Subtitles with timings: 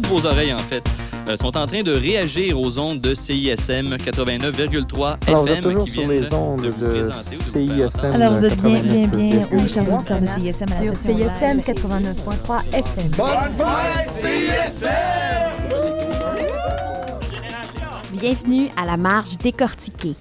[0.00, 0.84] toutes vos oreilles en fait,
[1.28, 5.62] euh, sont en train de réagir aux ondes de CISM 89,3 Alors, vous êtes FM
[5.64, 7.10] toujours qui sur les ondes de de
[7.52, 8.12] CISM.
[8.14, 9.48] Alors, vous êtes bien, bien, bien, 89,3.
[9.52, 11.64] oui, chers auditeurs de CISM, à la Sur CISM live.
[11.66, 13.10] 89.3 FM.
[18.12, 20.14] Bienvenue à la marge décortiquée.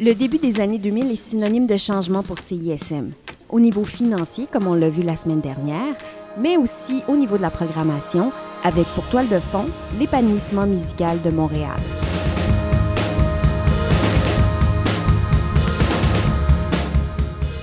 [0.00, 3.10] Le début des années 2000 est synonyme de changement pour CISM.
[3.50, 5.94] Au niveau financier, comme on l'a vu la semaine dernière,
[6.38, 9.66] mais aussi au niveau de la programmation, avec pour toile de fond
[9.98, 11.78] l'épanouissement musical de Montréal.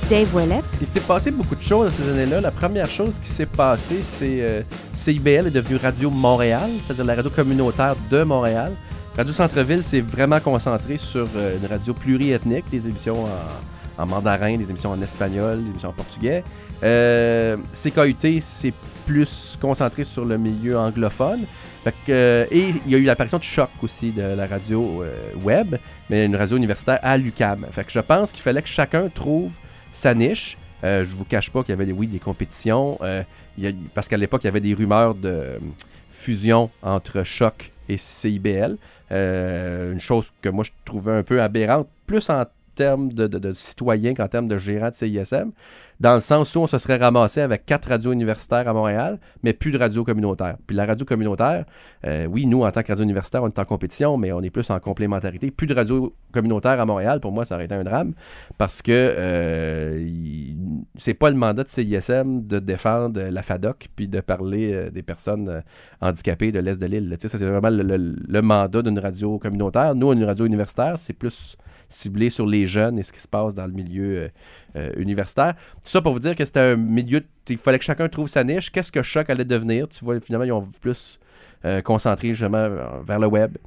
[0.09, 2.41] Dave Ouellet, Il s'est passé beaucoup de choses ces années-là.
[2.41, 4.61] La première chose qui s'est passée, c'est euh,
[4.95, 8.73] CIBL est devenu Radio Montréal, c'est-à-dire la radio communautaire de Montréal.
[9.15, 13.25] Radio Centre-Ville, c'est vraiment concentré sur euh, une radio pluriethnique, des émissions
[13.99, 16.43] en mandarin, des émissions en espagnol, des émissions en portugais.
[16.83, 18.73] Euh, CKUT, c'est
[19.05, 21.45] plus concentré sur le milieu anglophone.
[22.09, 25.75] Euh, et il y a eu l'apparition de Choc aussi, de la radio euh, web,
[26.09, 27.65] mais une radio universitaire à l'UCAM.
[27.87, 29.57] Je pense qu'il fallait que chacun trouve
[29.91, 30.57] sa niche.
[30.83, 32.99] Euh, je vous cache pas qu'il y avait des, oui, des compétitions,
[33.93, 35.59] parce qu'à l'époque, il y avait des rumeurs de
[36.09, 38.77] fusion entre Choc et CIBL.
[39.11, 42.45] Une chose que moi, je trouvais un peu aberrante, plus en
[42.75, 45.51] termes de, de, de citoyens qu'en termes de gérants de CISM,
[45.99, 49.53] dans le sens où on se serait ramassé avec quatre radios universitaires à Montréal, mais
[49.53, 50.57] plus de radios communautaires.
[50.65, 51.65] Puis la radio communautaire,
[52.05, 54.49] euh, oui, nous, en tant que radio universitaire, on est en compétition, mais on est
[54.49, 55.51] plus en complémentarité.
[55.51, 58.13] Plus de radios communautaires à Montréal, pour moi, ça aurait été un drame,
[58.57, 60.07] parce que euh,
[60.99, 65.01] c'est pas le mandat de CISM de défendre la FADOC puis de parler euh, des
[65.01, 65.61] personnes euh,
[66.01, 67.15] handicapées de l'Est de l'île.
[67.19, 69.95] c'est vraiment le, mandat d'une radio communautaire.
[69.95, 73.55] Nous, une radio universitaire, c'est plus ciblé sur les jeunes et ce qui se passe
[73.55, 74.27] dans le milieu euh,
[74.75, 75.55] euh, universitaire.
[75.83, 78.43] Tout ça pour vous dire que c'était un milieu, il fallait que chacun trouve sa
[78.43, 78.71] niche.
[78.71, 79.87] Qu'est-ce que Choc allait devenir?
[79.89, 81.19] Tu vois, finalement, ils ont plus
[81.65, 83.57] euh, concentré justement euh, vers le web.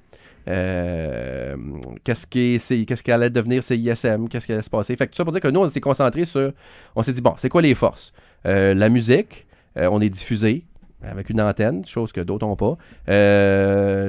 [0.48, 1.56] Euh,
[2.04, 4.96] qu'est-ce qui qu'est-ce allait devenir CISM, qu'est-ce qui allait se passer?
[4.96, 6.52] Fait que tout ça pour dire que nous, on s'est concentré sur,
[6.96, 8.12] on s'est dit, bon, c'est quoi les forces?
[8.46, 10.64] Euh, la musique, euh, on est diffusé
[11.04, 12.76] avec une antenne, chose que d'autres n'ont pas.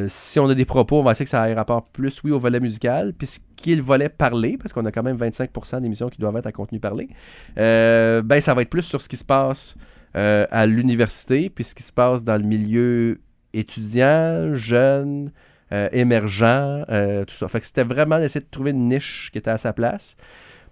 [0.09, 2.37] Si on a des propos, on va essayer que ça ait rapport plus, oui, au
[2.37, 5.81] volet musical, puis ce qui est le volet parlé, parce qu'on a quand même 25%
[5.81, 7.09] d'émissions qui doivent être à contenu parlé,
[7.55, 9.75] ben ça va être plus sur ce qui se passe
[10.13, 13.19] à l'université, puis ce qui se passe dans le milieu
[13.53, 15.31] étudiant, jeune,
[15.73, 16.43] euh, émergent,
[16.89, 17.47] euh, tout ça.
[17.47, 20.15] Fait que c'était vraiment d'essayer de trouver une niche qui était à sa place.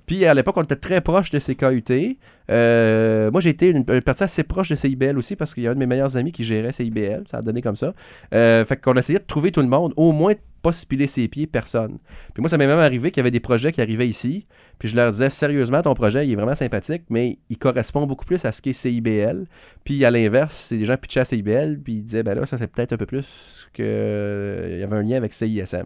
[0.06, 2.18] Puis à l'époque, on était très proche de CKUT.
[2.50, 5.68] Euh, moi, j'ai été une, une partie assez proche de CIBL aussi parce qu'il y
[5.68, 7.24] a un de mes meilleurs amis qui gérait CIBL.
[7.30, 7.94] Ça a donné comme ça.
[8.34, 11.28] Euh, fait qu'on essayait de trouver tout le monde, au moins pas se piler ses
[11.28, 11.98] pieds, personne.
[12.34, 14.46] Puis moi, ça m'est même arrivé qu'il y avait des projets qui arrivaient ici.
[14.80, 18.26] Puis je leur disais, sérieusement, ton projet, il est vraiment sympathique, mais il correspond beaucoup
[18.26, 19.46] plus à ce qu'est CIBL.
[19.84, 22.58] Puis à l'inverse, c'est des gens pitchaient à CIBL, puis ils disaient, ben là, ça
[22.58, 23.84] c'est peut-être un peu plus que.
[23.84, 25.86] euh, y avait un lien avec CISM.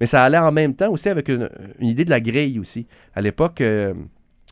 [0.00, 1.48] Mais ça allait en même temps aussi avec une,
[1.78, 2.86] une idée de la grille aussi.
[3.14, 3.94] À l'époque, euh,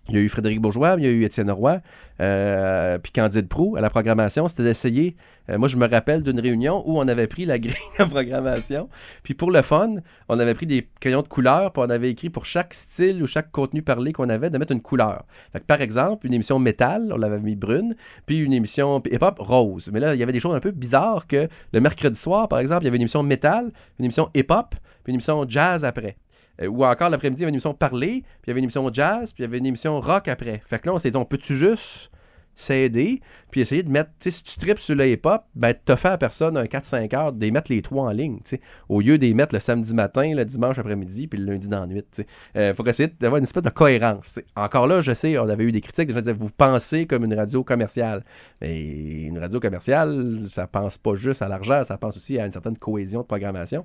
[0.09, 1.81] il y a eu Frédéric Bourgeois, il y a eu Étienne Roy,
[2.21, 4.49] euh, puis Candide Prou à la programmation.
[4.49, 5.17] C'était d'essayer.
[5.49, 8.89] euh, moi, je me rappelle d'une réunion où on avait pris la grille de programmation.
[9.23, 9.95] Puis pour le fun,
[10.29, 13.27] on avait pris des crayons de couleur, puis on avait écrit pour chaque style ou
[13.27, 15.25] chaque contenu parlé qu'on avait de mettre une couleur.
[15.53, 17.95] Fait par exemple, une émission métal, on l'avait mis brune,
[18.27, 19.91] puis une émission hip-hop rose.
[19.93, 22.59] Mais là, il y avait des choses un peu bizarres que le mercredi soir, par
[22.59, 23.71] exemple, il y avait une émission métal,
[24.01, 24.75] une émission hip-hop,
[25.05, 26.17] puis une émission jazz après.
[26.61, 28.65] Euh, ou encore l'après-midi, il y avait une émission parler, puis il y avait une
[28.65, 30.63] émission jazz, puis il y avait une émission rock après.
[30.67, 32.11] Fait que là, on s'est dit, on peut-tu juste
[32.55, 33.21] s'aider,
[33.53, 36.09] puis essayer de mettre, tu sais, si tu tripes sur le hip-hop, ben, t'as fait
[36.09, 39.19] à personne un 4-5 heures, de mettre les trois en ligne, tu sais, au lieu
[39.19, 42.23] de mettre le samedi matin, le dimanche après-midi, puis le lundi dans la nuit, tu
[42.23, 42.27] sais,
[42.57, 44.41] Euh, essayer d'avoir une espèce de cohérence.
[44.57, 47.25] Encore là, je sais, on avait eu des critiques, des gens disaient, vous pensez comme
[47.25, 48.25] une radio commerciale,
[48.61, 52.51] mais une radio commerciale, ça pense pas juste à l'argent, ça pense aussi à une
[52.51, 53.85] certaine cohésion de programmation.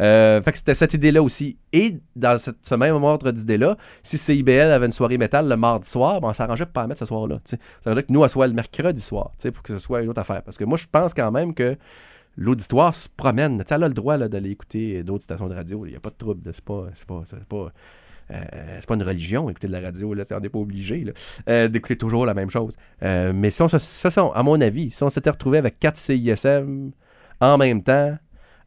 [0.00, 1.56] Euh, fait que c'était cette idée-là aussi.
[1.72, 6.20] Et dans ce même ordre d'idée-là, si CIBL avait une soirée métal le mardi soir,
[6.20, 7.36] ben, on s'arrangeait pas la mettre ce soir-là.
[7.36, 7.58] tu sais.
[7.82, 9.02] Ça veut dire que nous, elle soit le mercredi
[9.52, 10.42] pour que ce soit une autre affaire.
[10.42, 11.76] Parce que moi, je pense quand même que
[12.36, 13.62] l'auditoire se promène.
[13.68, 15.86] Elle a le droit d'aller écouter d'autres stations de radio.
[15.86, 16.40] Il n'y a pas de trouble.
[16.52, 17.72] C'est pas, pas, pas,
[18.30, 20.12] euh, pas une religion, écouter de la radio.
[20.14, 21.04] Là, on n'est pas obligé
[21.48, 22.76] euh, d'écouter toujours la même chose.
[23.02, 26.90] Euh, mais si on, se- à mon avis, si on s'était retrouvé avec 4 CISM
[27.40, 28.18] en même temps,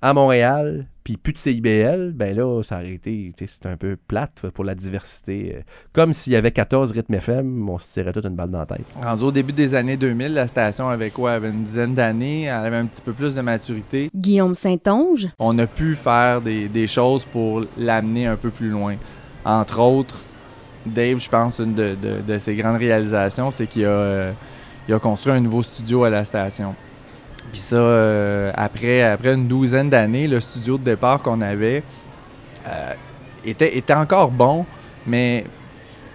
[0.01, 3.75] à Montréal, puis plus de CIBL, ben là, ça aurait été, tu sais, c'est un
[3.75, 5.56] peu plate pour la diversité.
[5.57, 5.62] Euh,
[5.92, 8.66] Comme s'il y avait 14 rythmes FM, on se tirait toute une balle dans la
[8.66, 8.86] tête.
[9.01, 11.31] Rendu au début des années 2000, la station avait quoi?
[11.34, 14.10] avait une dizaine d'années, elle avait un petit peu plus de maturité.
[14.16, 18.96] Guillaume Saint-Onge, On a pu faire des, des choses pour l'amener un peu plus loin.
[19.44, 20.19] Entre autres,
[20.86, 24.31] Dave, je pense, une de, de- de ses grandes réalisations, c'est qu'il a, euh,
[24.88, 26.74] il a construit un nouveau studio à la station.
[27.51, 31.83] Puis ça, euh, après, après une douzaine d'années, le studio de départ qu'on avait
[32.68, 32.94] euh,
[33.44, 34.65] était, était encore bon,
[35.07, 35.45] mais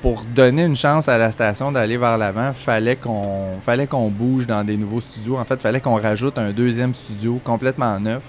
[0.01, 4.47] pour donner une chance à la station d'aller vers l'avant, fallait qu'on fallait qu'on bouge
[4.47, 5.39] dans des nouveaux studios.
[5.39, 8.23] En fait, fallait qu'on rajoute un deuxième studio complètement neuf.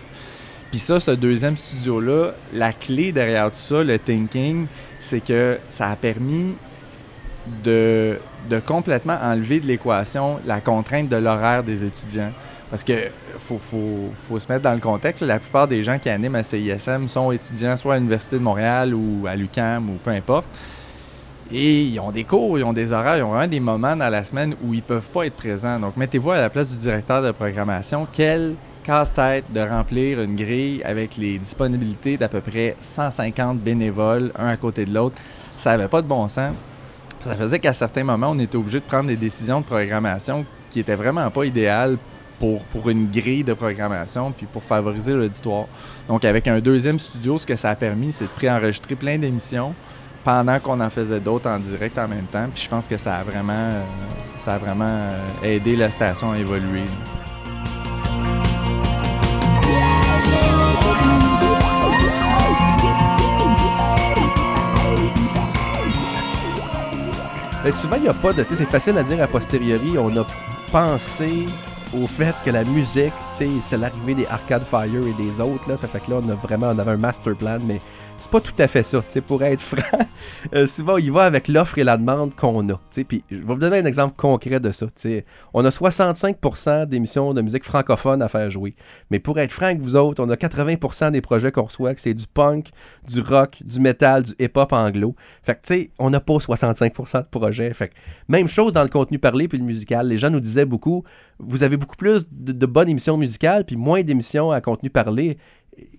[0.71, 4.67] Puis ça, ce deuxième studio-là, la clé derrière tout ça, le thinking,
[4.99, 6.55] c'est que ça a permis
[7.63, 8.17] de,
[8.49, 12.31] de complètement enlever de l'équation la contrainte de l'horaire des étudiants.
[12.69, 12.93] Parce que
[13.37, 13.59] faut,
[14.39, 15.23] se mettre dans le contexte.
[15.23, 18.93] La plupart des gens qui animent à CISM sont étudiants soit à l'Université de Montréal
[18.93, 20.47] ou à l'UQAM ou peu importe.
[21.51, 24.09] Et ils ont des cours, ils ont des horaires, ils ont vraiment des moments dans
[24.09, 25.79] la semaine où ils peuvent pas être présents.
[25.79, 28.07] Donc mettez-vous à la place du directeur de programmation.
[28.11, 34.47] Quel casse-tête de remplir une grille avec les disponibilités d'à peu près 150 bénévoles, un
[34.47, 35.17] à côté de l'autre?
[35.55, 36.53] Ça n'avait pas de bon sens.
[37.19, 40.79] Ça faisait qu'à certains moments, on était obligé de prendre des décisions de programmation qui
[40.79, 41.97] n'étaient vraiment pas idéales
[42.39, 45.65] pour, pour une grille de programmation puis pour favoriser l'auditoire.
[46.07, 49.73] Donc, avec un deuxième studio, ce que ça a permis, c'est de préenregistrer plein d'émissions
[50.23, 52.47] pendant qu'on en faisait d'autres en direct en même temps.
[52.53, 53.83] Puis je pense que ça a vraiment, euh,
[54.37, 56.85] ça a vraiment euh, aidé la station à évoluer.
[67.65, 68.45] Ben, souvent, il n'y a pas de.
[68.47, 69.97] C'est facile à dire a posteriori.
[69.97, 70.27] On a
[70.71, 71.47] pensé
[71.93, 75.77] au fait que la musique, c'est l'arrivée des Arcade Fire et des autres, là.
[75.77, 77.79] Ça fait que là, on a vraiment on avait un master plan, mais
[78.17, 79.03] c'est pas tout à fait ça.
[79.27, 79.99] pour être franc,
[80.53, 82.79] euh, souvent, il va avec l'offre et la demande qu'on a.
[83.07, 84.87] Puis je vais vous donner un exemple concret de ça.
[85.53, 88.75] On a 65% d'émissions de musique francophone à faire jouer.
[89.11, 92.01] Mais pour être franc avec vous autres, on a 80% des projets qu'on reçoit, que
[92.01, 92.69] c'est du punk,
[93.07, 95.15] du rock, du metal, du hip-hop anglo.
[95.43, 97.73] Fait que, tu sais, on n'a pas 65% de projets.
[97.73, 97.93] Fait que,
[98.27, 100.07] même chose dans le contenu parlé puis le musical.
[100.07, 101.03] Les gens nous disaient beaucoup,
[101.39, 105.37] vous avez beaucoup plus de, de bonnes émissions musicales puis moins d'émissions à contenu parlé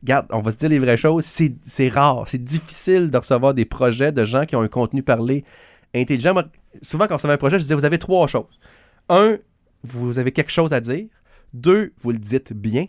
[0.02, 3.64] regarde, on va se dire les vraies choses, c'est rare, c'est difficile de recevoir des
[3.64, 5.44] projets de gens qui ont un contenu parlé
[5.94, 6.34] intelligent.
[6.82, 8.60] souvent, quand on recevait un projet, je disais, vous avez trois choses.
[9.08, 9.38] Un,
[9.82, 11.06] vous avez quelque chose à dire.
[11.52, 12.86] Deux, vous le dites bien.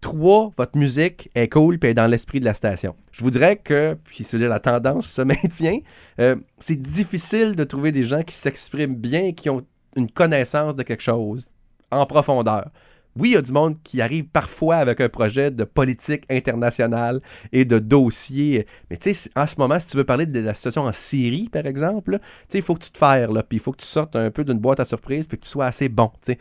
[0.00, 2.94] Trois, votre musique est cool et est dans l'esprit de la station.
[3.10, 5.78] Je vous dirais que, puis c'est la tendance se maintient,
[6.20, 9.64] euh, c'est difficile de trouver des gens qui s'expriment bien qui ont
[9.96, 11.48] une connaissance de quelque chose
[11.90, 12.70] en profondeur
[13.18, 17.20] oui, il y a du monde qui arrive parfois avec un projet de politique internationale
[17.52, 18.66] et de dossier.
[18.90, 21.48] Mais tu sais, en ce moment, si tu veux parler de la situation en Syrie,
[21.48, 22.18] par exemple,
[22.52, 24.58] il faut que tu te fasses, puis il faut que tu sortes un peu d'une
[24.58, 26.10] boîte à surprise, puis que tu sois assez bon.
[26.28, 26.36] Ils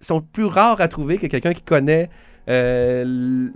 [0.00, 2.10] sont, plus rares à trouver que quelqu'un qui connaît
[2.48, 3.48] euh,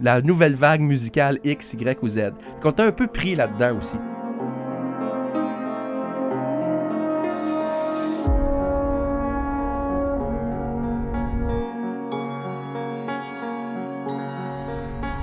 [0.00, 2.32] la nouvelle vague musicale X, Y ou Z.
[2.62, 3.96] Qu'on t'a un peu pris là-dedans aussi.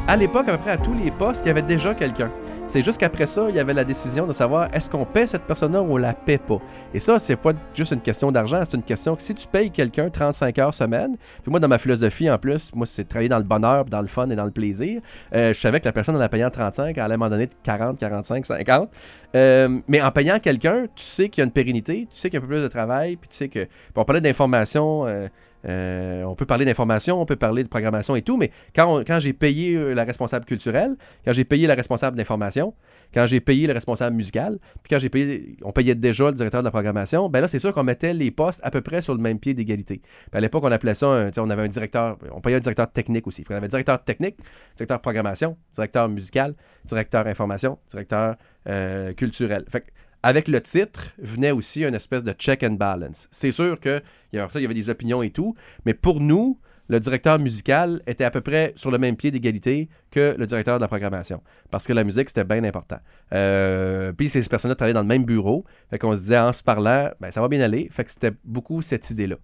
[0.08, 2.32] À l'époque, à peu près à tous les postes, il y avait déjà quelqu'un.
[2.68, 5.44] C'est juste qu'après ça, il y avait la décision de savoir est-ce qu'on paie cette
[5.44, 6.60] personne-là ou on la paie pas?
[6.94, 9.72] Et ça, c'est pas juste une question d'argent, c'est une question que si tu payes
[9.72, 13.38] quelqu'un 35 heures semaine, puis moi, dans ma philosophie en plus, moi, c'est travailler dans
[13.38, 15.02] le bonheur, dans le fun et dans le plaisir.
[15.34, 18.00] Euh, je savais que la personne en la payant 35, elle allait m'en donner 40,
[18.00, 18.90] 45, 50.
[19.34, 22.42] mais en payant quelqu'un, tu sais qu'il y a une pérennité, tu sais qu'il y
[22.42, 23.68] a un peu plus de travail, puis tu sais que.
[23.96, 25.06] on parlait d'information.
[25.08, 25.28] Euh,
[25.68, 29.34] euh, on peut parler d'information, on peut parler de programmation et tout, mais quand, j'ai
[29.34, 32.74] payé euh, la responsable culturelle, quand j'ai payé la responsable d'information,
[33.14, 36.62] quand j'ai payé le responsable musical, puis quand j'ai payé, on payait déjà le directeur
[36.62, 39.14] de la programmation, ben là, c'est sûr qu'on mettait les postes à peu près sur
[39.14, 40.02] le même pied d'égalité.
[40.32, 43.44] à l'époque, on appelait ça, on avait un directeur, on payait un directeur technique aussi.
[43.50, 44.38] On avait directeur technique,
[44.76, 46.56] directeur programmation, directeur musical,
[46.86, 48.36] directeur information, directeur
[48.68, 49.66] euh, culturel.
[49.70, 49.86] Fait
[50.26, 53.28] avec le titre venait aussi une espèce de check and balance.
[53.30, 54.02] C'est sûr qu'il
[54.34, 55.54] y, avait, des opinions et tout,
[55.86, 59.88] mais pour nous, le directeur musical était à peu près sur le même pied d'égalité
[60.10, 61.44] que le directeur de la programmation.
[61.70, 62.98] Parce que la musique, c'était bien important.
[63.34, 65.64] Euh, puis ces personnes-là travaillaient dans le même bureau.
[65.92, 67.88] Fait qu'on se disait, en se parlant, ben, ça va bien aller.
[67.92, 69.36] Fait que c'était beaucoup cette idée-là.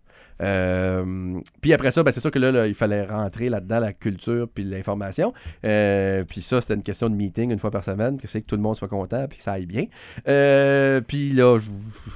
[0.41, 4.47] Euh, puis après ça, ben, c'est sûr que là, il fallait rentrer là-dedans la culture
[4.53, 5.33] puis l'information.
[5.65, 8.47] Euh, puis ça, c'était une question de meeting une fois par semaine, que c'est que
[8.47, 9.85] tout le monde soit content puis que ça aille bien.
[10.27, 11.57] Euh, puis là,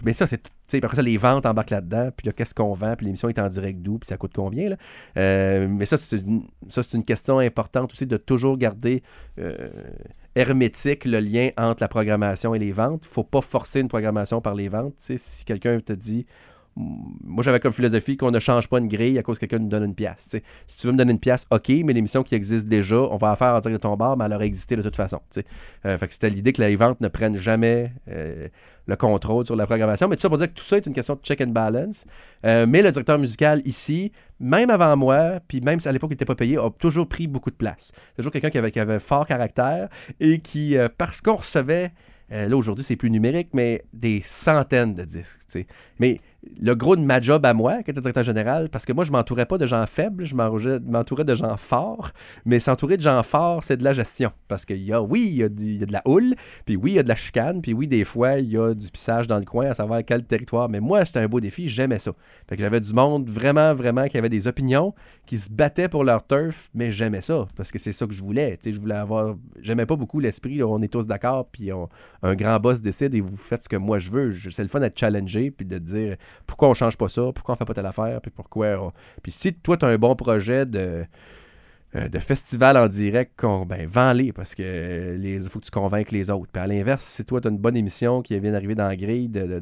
[0.04, 0.52] mais ça, c'est
[0.84, 3.48] après ça, les ventes embarquent là-dedans, puis là, qu'est-ce qu'on vend, puis l'émission est en
[3.48, 4.76] direct d'où, puis ça coûte combien,
[5.16, 9.02] mais ça, c'est une, ça, c'est une question importante aussi de toujours garder
[10.36, 13.06] hermétique le lien entre la programmation et les ventes.
[13.06, 14.96] Il ne faut pas forcer une programmation par les ventes.
[14.98, 16.26] si quelqu'un te dit
[16.78, 19.70] moi, j'avais comme philosophie qu'on ne change pas une grille à cause que quelqu'un nous
[19.70, 20.24] donne une pièce.
[20.24, 20.44] tu sais.
[20.68, 23.30] Si tu veux me donner une pièce, OK, mais l'émission qui existe déjà, on va
[23.30, 25.22] la faire en direct de ton bar, mais elle aurait existé de toute façon.
[25.86, 28.50] Euh, c'était l'idée que les ventes ne prennent jamais euh,
[28.88, 30.10] le contrôle sur la programmation.
[30.10, 32.06] Mais tout ça pour dire que tout ça est une question de check and balance.
[32.46, 36.26] Euh, mais le directeur musical ici, même avant moi, puis même à l'époque il n'était
[36.26, 37.94] pas payé, a toujours pris beaucoup de place.
[38.10, 39.88] C'est toujours quelqu'un qui avait, qui avait fort caractère
[40.20, 41.94] et qui, euh, parce qu'on recevait,
[42.30, 45.40] là aujourd'hui c'est plus numérique, mais des centaines de disques.
[46.00, 46.20] Mais
[46.60, 49.12] le gros de ma job à moi, qui était directeur général, parce que moi, je
[49.12, 52.12] m'entourais pas de gens faibles, je m'entourais de gens forts,
[52.46, 54.32] mais s'entourer de gens forts, c'est de la gestion.
[54.48, 56.36] Parce qu'il y a, oui, il y a, de la houle,
[56.66, 58.74] puis oui, il y a de la chicane, puis oui, des fois, il y a
[58.74, 60.70] du pissage dans le coin à savoir quel territoire.
[60.70, 62.12] Mais moi, c'était un beau défi, j'aimais ça.
[62.48, 64.94] Fait que j'avais du monde vraiment, vraiment qui avait des opinions,
[65.26, 68.24] qui se battaient pour leur turf, mais j'aimais ça, parce que c'est ça que je
[68.24, 68.58] voulais.
[68.62, 69.36] Tu je voulais avoir.
[69.62, 73.38] J'aimais pas beaucoup l'esprit, on est tous d'accord, puis un grand boss décide et vous
[73.38, 74.32] faites ce que moi je veux.
[74.32, 77.58] C'est le fun d'être challengé, puis de dire pourquoi on change pas ça, pourquoi on
[77.58, 78.94] fait pas telle affaire, puis pourquoi.
[79.22, 81.06] Puis si toi, tu as un bon projet de,
[81.96, 86.30] euh, de festival en direct, ben vends-les, parce que il faut que tu convainques les
[86.30, 86.52] autres.
[86.52, 88.96] Puis à l'inverse, si toi, tu as une bonne émission qui vient d'arriver dans la
[88.96, 89.60] grille de,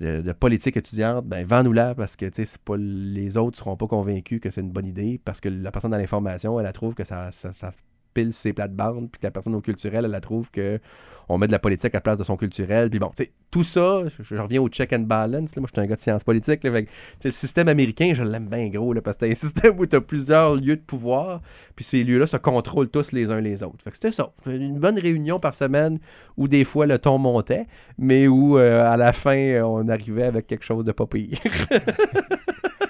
[0.00, 2.26] de- politique étudiante, ben vends-nous-la, parce que
[2.64, 5.90] pas les autres seront pas convaincus que c'est une bonne idée, parce que la personne
[5.90, 7.72] dans l'information, elle, trouve que ça, ça
[8.16, 10.80] pile ses plates-bandes, puis que la personne au culturel, elle, trouve que
[11.28, 12.88] on met de la politique à la place de son culturel.
[12.88, 15.56] Puis bon, tu sais, tout ça, je, reviens au check and balance.
[15.56, 16.62] Moi, je suis un gars de sciences politiques.
[16.62, 19.96] le système américain, je l'aime bien gros, là, parce que c'est un système où tu
[19.96, 21.42] as plusieurs lieux de pouvoir,
[21.74, 23.82] puis ces lieux-là se contrôlent tous les uns les autres.
[23.82, 24.30] Fait que c'était ça.
[24.46, 25.98] Une bonne réunion par semaine
[26.36, 27.66] où des fois le ton montait,
[27.98, 31.38] mais où euh, à la fin, on arrivait avec quelque chose de pas pire.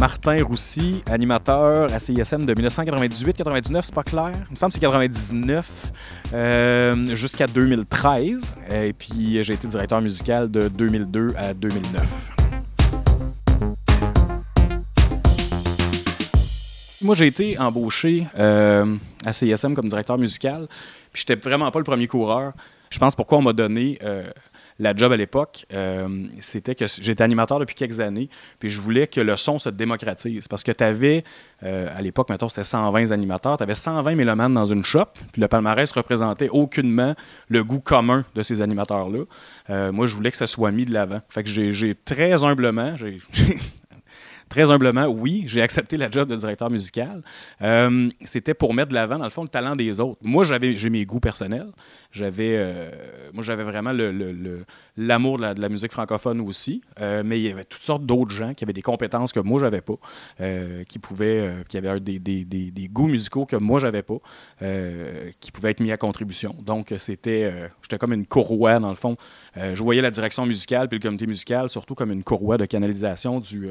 [0.00, 4.32] Martin Roussy, animateur à CISM de 1998-99, c'est pas clair.
[4.48, 5.92] Il me semble que c'est 99
[6.32, 8.56] euh, jusqu'à 2013.
[8.72, 12.02] Et puis j'ai été directeur musical de 2002 à 2009.
[17.02, 20.66] Moi, j'ai été embauché euh, à CISM comme directeur musical.
[21.12, 22.54] Puis j'étais vraiment pas le premier coureur.
[22.88, 24.24] Je pense pourquoi on m'a donné euh,
[24.80, 29.06] la job à l'époque, euh, c'était que j'étais animateur depuis quelques années, puis je voulais
[29.06, 30.48] que le son se démocratise.
[30.48, 31.22] Parce que tu avais,
[31.62, 35.48] à l'époque, mettons, c'était 120 animateurs, tu avais 120 mélomanes dans une shop, puis le
[35.48, 37.14] palmarès représentait aucunement
[37.48, 39.24] le goût commun de ces animateurs-là.
[39.70, 41.20] Euh, moi, je voulais que ça soit mis de l'avant.
[41.28, 42.94] Fait que j'ai très humblement,
[44.50, 47.22] très humblement, oui, j'ai accepté la job de directeur musical.
[47.62, 50.18] Euh, C'était pour mettre de l'avant, dans le fond, le talent des autres.
[50.22, 51.68] Moi, j'avais, j'ai mes goûts personnels.
[52.12, 52.90] J'avais, euh,
[53.32, 54.64] moi, j'avais vraiment le,
[54.96, 56.82] l'amour de la, musique francophone aussi.
[57.00, 59.60] Euh, mais il y avait toutes sortes d'autres gens qui avaient des compétences que moi,
[59.60, 59.94] j'avais pas,
[60.88, 64.18] qui pouvaient, qui avaient des, des- des- des goûts musicaux que moi, j'avais pas,
[65.38, 66.56] qui pouvaient être mis à contribution.
[66.60, 69.16] Donc, c'était, j'étais comme une courroie, dans le fond.
[69.56, 73.38] Je voyais la direction musicale puis le comité musical surtout comme une courroie de canalisation
[73.38, 73.68] du,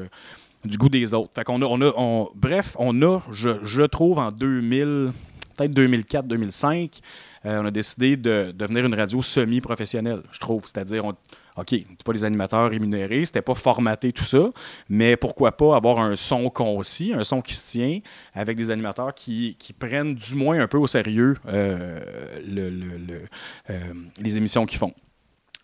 [0.64, 1.30] du goût des autres.
[1.34, 5.12] Fait qu'on a, on a, on- bref, on a, je, trouve, en 2000,
[5.56, 7.00] peut-être 2004-2005,
[7.46, 10.64] euh, on a décidé de devenir une radio semi-professionnelle, je trouve.
[10.66, 11.14] C'est-à-dire, on,
[11.56, 14.50] OK, c'est pas des animateurs rémunérés, c'était pas formaté tout ça,
[14.88, 18.00] mais pourquoi pas avoir un son concis, un son qui se tient,
[18.34, 21.98] avec des animateurs qui, qui prennent du moins un peu au sérieux euh,
[22.46, 23.74] euh,
[24.20, 24.92] les émissions qu'ils font.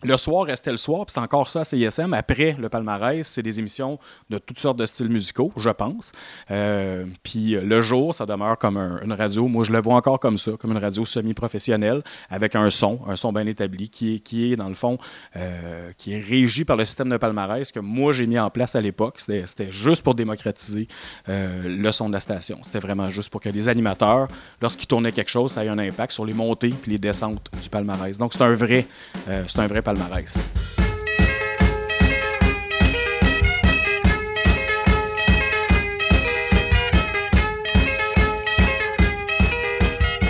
[0.03, 2.13] Le soir restait le soir, puis c'est encore ça à CISM.
[2.13, 3.97] Après le palmarès, c'est des émissions
[4.29, 6.11] de toutes sortes de styles musicaux, je pense.
[6.51, 9.47] Euh, puis le jour, ça demeure comme un- une radio.
[9.47, 13.15] Moi, je le vois encore comme ça, comme une radio semi-professionnelle, avec un son, un
[13.15, 14.21] son bien établi, qui
[14.53, 14.99] est, dans le fond,
[15.35, 18.75] euh, qui est régi par le système de palmarès que moi, j'ai mis en place
[18.75, 19.19] à l'époque.
[19.19, 20.87] C'était juste pour démocratiser
[21.27, 22.59] euh, le son de la station.
[22.61, 24.27] C'était vraiment juste pour que les animateurs,
[24.61, 27.67] lorsqu'ils tournaient quelque chose, ça ait un impact sur les montées puis les descentes du
[27.69, 28.15] palmarès.
[28.19, 28.85] Donc, c'est un vrai,
[29.27, 30.37] euh, c'est un vrai palmarès.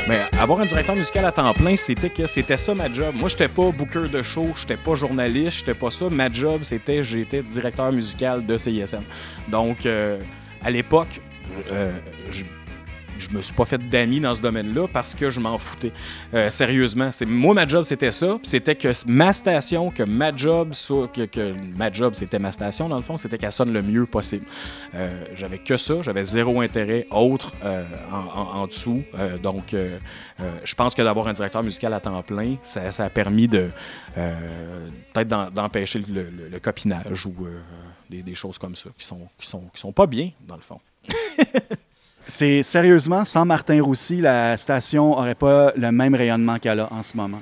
[0.07, 3.15] Mais avoir un directeur musical à temps plein, c'était que c'était ça ma job.
[3.15, 6.07] Moi, j'étais pas booker de show, j'étais pas journaliste, j'étais pas ça.
[6.11, 9.01] Ma job, c'était j'étais directeur musical de CISM.
[9.47, 10.19] Donc, euh,
[10.63, 11.19] à l'époque,
[11.71, 11.91] euh,
[12.29, 12.43] je
[13.19, 15.91] je me suis pas fait d'amis dans ce domaine-là parce que je m'en foutais.
[16.33, 20.71] Euh, sérieusement, c'est moi ma job c'était ça, c'était que ma station, que ma job,
[21.13, 24.05] que, que ma job c'était ma station dans le fond, c'était qu'elle sonne le mieux
[24.05, 24.45] possible.
[24.95, 29.03] Euh, j'avais que ça, j'avais zéro intérêt autre euh, en, dessous.
[29.41, 29.73] Donc,
[30.63, 33.69] je pense que d'avoir un directeur musical à temps plein, ça, a permis de
[34.13, 37.35] peut-être d'empêcher le, copinage ou
[38.09, 40.61] des, des choses comme ça qui sont, qui sont, qui sont pas bien dans le
[40.61, 40.79] fond.
[42.29, 47.01] C'est sérieusement, sans Martin Roussy, la station n'aurait pas le même rayonnement qu'elle a en
[47.01, 47.41] ce moment.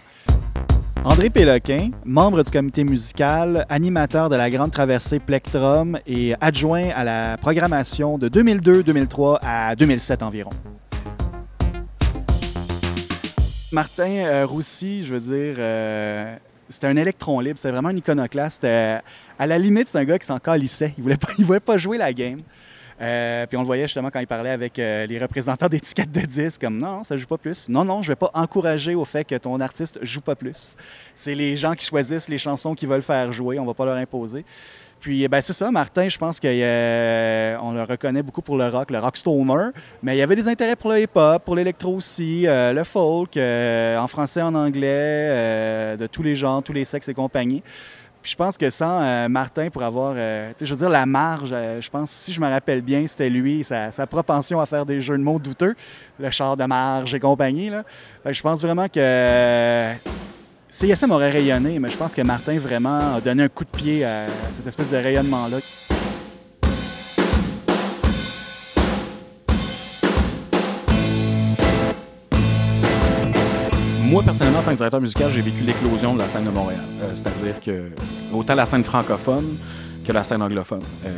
[1.03, 7.03] André Péloquin, membre du comité musical, animateur de la Grande Traversée Plectrum et adjoint à
[7.03, 10.51] la programmation de 2002-2003 à 2007 environ.
[13.71, 16.35] Martin euh, Roussy, je veux dire, euh,
[16.69, 18.61] c'était un électron libre, c'était vraiment un iconoclaste.
[18.61, 18.99] C'était-
[19.37, 20.93] à la limite, c'est un gars qui s'en calissait.
[20.97, 22.39] Il voulait voulait pas jouer la game.
[23.01, 26.21] Euh, puis on le voyait justement quand il parlait avec euh, les représentants d'étiquettes de
[26.21, 27.67] disques, comme non, non, ça joue pas plus.
[27.67, 30.75] Non, non, je vais pas encourager au fait que ton artiste joue pas plus.
[31.13, 33.97] C'est les gens qui choisissent les chansons qu'ils veulent faire jouer, on va pas leur
[33.97, 34.45] imposer.
[35.05, 38.97] Puis ben c'est ça, Martin, je pense qu'on le reconnaît beaucoup pour le rock, le
[38.97, 39.69] rock stoner,
[40.01, 43.37] mais il y avait des intérêts pour le hip-hop, pour l'électro aussi, euh, le folk,
[43.37, 47.61] euh, en français, en anglais, euh, de tous les genres, tous les sexes et compagnie.
[48.25, 51.79] Je pense que sans euh, Martin, pour avoir, euh, je veux dire, la marge, euh,
[51.79, 55.17] je pense, si je me rappelle bien, c'était lui, sa, propension à faire des jeux
[55.17, 55.75] de mots douteux,
[56.19, 57.69] le char de marge et compagnie.
[58.25, 59.93] Je pense vraiment que
[60.69, 64.03] CSM aurait rayonné, mais je pense que Martin vraiment a donné un coup de pied
[64.03, 65.57] à cette espèce de rayonnement-là.
[74.15, 76.79] Moi, personnellement, en tant que directeur musical, j'ai vécu l'éclosion de la scène de Montréal.
[77.01, 77.91] Euh, C'est-à-dire que
[78.33, 79.57] autant la scène francophone
[80.05, 80.83] que la scène anglophone.
[81.05, 81.09] Euh,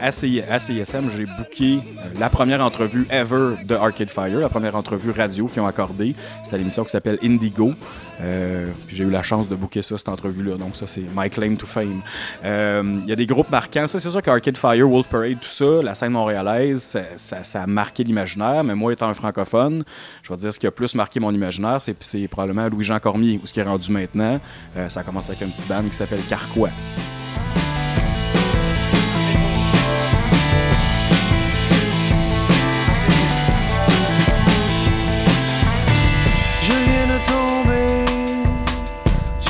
[0.00, 4.40] à, à CI à CISM, j'ai booké euh, la première entrevue ever de Arcade Fire,
[4.40, 6.14] la première entrevue radio qu'ils ont accordée.
[6.42, 7.72] C'était l'émission qui s'appelle Indigo.
[8.22, 10.56] Euh, j'ai eu la chance de booker ça, cette entrevue-là.
[10.56, 12.00] Donc ça, c'est my claim to fame.
[12.42, 13.86] Il y a des groupes marquants.
[13.86, 18.04] Ça, c'est sûr qu'Arcade Fire, Wolf Parade, tout ça, la scène montréalaise, ça, a marqué
[18.04, 18.64] l'imaginaire.
[18.64, 19.84] Mais moi, étant un francophone,
[20.22, 23.40] je vais dire ce qui a plus marqué mon imaginaire, c'est, c'est probablement Louis-Jean Cormier,
[23.42, 24.38] ou ce qui est rendu maintenant.
[24.88, 26.70] Ça commence avec un petit band qui s'appelle Carquois.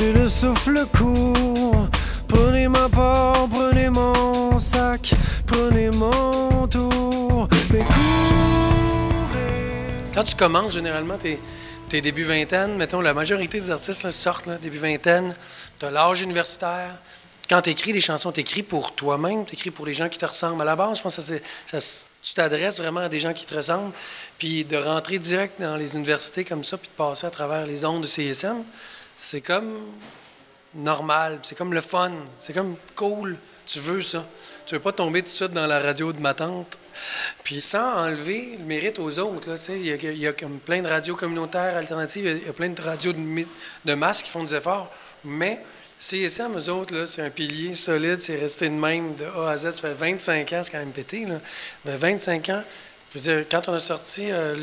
[0.00, 1.88] Le souffle court.
[2.26, 5.14] Prenez ma part, prenez mon sac,
[5.46, 7.48] prenez mon tour.
[7.70, 7.84] Mais.
[10.14, 12.76] Quand tu commences, généralement, t'es, début vingtaine.
[12.76, 15.34] Mettons, la majorité des artistes sortent début vingtaine.
[15.78, 16.98] T'as l'âge universitaire.
[17.48, 20.26] Quand tu des chansons, tu écris pour toi-même, tu écris pour les gens qui te
[20.26, 20.62] ressemblent.
[20.62, 23.44] À la base, je pense que ça, ça tu t'adresses vraiment à des gens qui
[23.44, 23.92] te ressemblent.
[24.38, 27.84] Puis de rentrer direct dans les universités comme ça, puis de passer à travers les
[27.84, 28.62] ondes de CSM,
[29.22, 29.70] c'est comme
[30.74, 33.36] normal, c'est comme le fun, c'est comme cool.
[33.66, 34.24] Tu veux ça.
[34.66, 36.78] Tu veux pas tomber tout de suite dans la radio de ma tante.
[37.44, 39.48] Puis sans enlever le mérite aux autres.
[39.68, 43.12] Il y, a- comme plein de radios communautaires alternatives, il y a- plein de radios
[43.12, 44.90] de, masse qui font des efforts.
[45.24, 45.60] Mais
[45.98, 49.72] CSM, eux autres, c'est un pilier solide, c'est resté de même de A à Z.
[49.74, 51.26] Ça fait 25 ans, c'est quand même pété.
[51.26, 51.40] Là.
[51.84, 52.62] Ça fait 25 ans.
[53.14, 54.56] Je veux dire, quand on a sorti euh,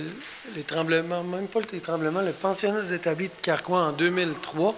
[0.55, 4.73] les tremblements, même pas les tremblements, le pensionnat des établis de Carquois en 2003,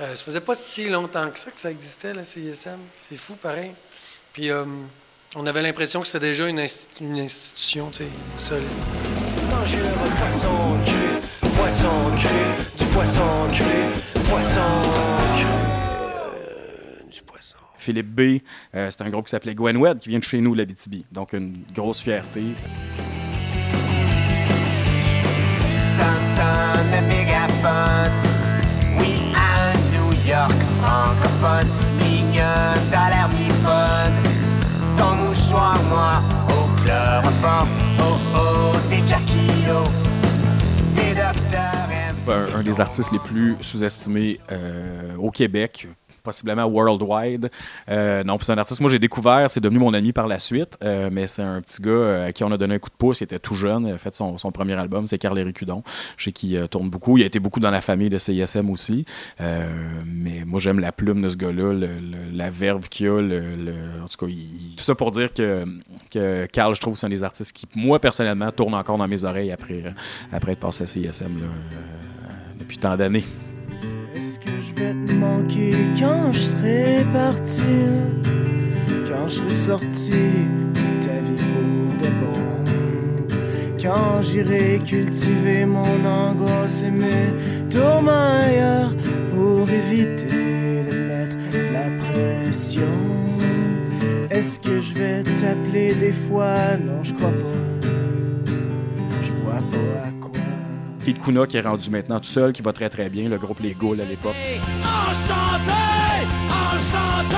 [0.00, 2.78] euh, ça faisait pas si longtemps que ça que ça existait, le CISM.
[3.08, 3.72] C'est fou, pareil.
[4.32, 4.64] Puis euh,
[5.36, 8.66] on avait l'impression que c'était déjà une, insti- une institution, tu sais, solide.
[9.48, 9.78] Manger
[10.18, 10.76] poisson
[11.54, 12.10] poisson
[12.78, 13.26] du poisson
[14.28, 15.15] poisson
[17.86, 18.20] Philippe B,
[18.74, 21.04] euh, c'est un groupe qui s'appelait Gwen Wed, qui vient de chez nous, l'Abitibi.
[21.12, 22.42] Donc une grosse fierté.
[25.96, 28.10] Samson le mégaphone.
[28.98, 31.68] Oui, à New York, francophone.
[32.00, 34.10] Mignonne, t'as l'air mi fun.
[34.98, 37.68] Ton mouchoir noir au chloroforme.
[38.00, 39.84] Oh oh, t'es Jackie O.
[40.96, 41.92] T'es Dr.
[41.92, 42.16] M.
[42.28, 45.86] un, un des artistes les plus sous-estimés euh, au Québec,
[46.26, 47.48] possiblement worldwide.
[47.88, 50.76] Euh, non, c'est un artiste, moi j'ai découvert, c'est devenu mon ami par la suite,
[50.82, 52.96] euh, mais c'est un petit gars euh, à qui on a donné un coup de
[52.96, 55.82] pouce, il était tout jeune, il a fait son, premier album, c'est Carl Ricudon.
[56.16, 58.68] Je sais qu'il euh, tourne beaucoup, il a été beaucoup dans la famille de CISM
[58.70, 59.04] aussi,
[59.38, 61.86] mais moi j'aime la plume de ce gars-là,
[62.32, 64.32] la verve qu'il a, en tout cas,
[64.76, 68.50] tout ça pour dire que, Carl, je trouve, c'est un des artistes qui, moi personnellement,
[68.50, 69.84] tourne encore dans mes oreilles après,
[70.32, 71.40] après être passé à CISM
[72.58, 73.24] depuis tant d'années.
[74.16, 77.60] Est-ce que je vais te manquer quand je serai parti?
[79.06, 80.10] Quand je serai sorti
[80.72, 83.34] de ta vie pour de bon?
[83.82, 88.94] Quand j'irai cultiver mon angoisse et mes tourments ailleurs
[89.30, 91.36] pour éviter de mettre
[91.74, 92.96] la pression?
[94.30, 96.78] Est-ce que je vais t'appeler des fois?
[96.78, 97.75] Non, je crois pas.
[101.06, 103.60] Kid Kuna qui est rendu maintenant tout seul, qui va très très bien, le groupe
[103.60, 104.34] Les Gaules à l'époque.
[104.82, 105.70] Enchanté,
[106.50, 107.36] enchanté,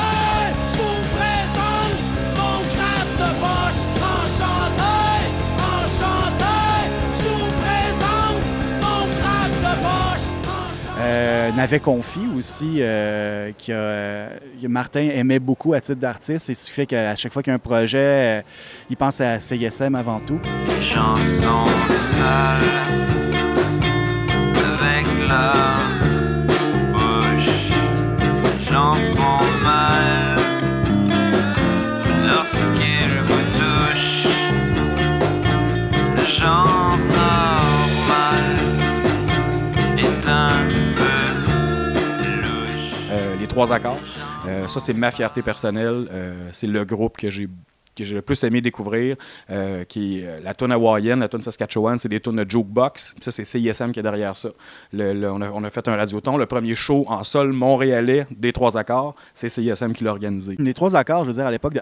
[0.69, 2.01] je vous présente
[2.39, 3.85] mon crabe de poche.
[4.01, 4.97] Enchanté,
[5.61, 6.57] enchanté,
[7.13, 8.41] je vous présente
[8.81, 10.29] mon crabe de poche.
[10.47, 11.01] Enchanté.
[11.03, 14.31] Euh, m'avait confié aussi euh, que euh,
[14.63, 17.51] que Martin aimait beaucoup à titre d'artiste et ce qui fait qu'à chaque fois qu'il
[17.51, 18.43] y a un projet, euh,
[18.89, 20.41] il pense à CISM avant tout.
[20.81, 21.67] Chanson
[22.19, 23.08] sale
[43.59, 43.99] trois accords.
[44.47, 46.07] Euh, ça, c'est ma fierté personnelle.
[46.13, 47.49] Euh, c'est le groupe que j'ai
[47.99, 49.17] que j'ai le plus aimé découvrir,
[49.51, 53.15] euh, qui est euh, la tune hawaïenne, la tune Saskatchewan, c'est des tunes de jukebox.
[53.21, 54.51] Ça, c'est CISM qui est derrière ça.
[54.95, 56.37] On, a, fait un radioton.
[56.37, 60.57] Le premier show en sol montréalais des trois accords, c'est CISM qui l'a organisé.
[60.59, 61.81] Les trois accords, je veux dire, à l'époque de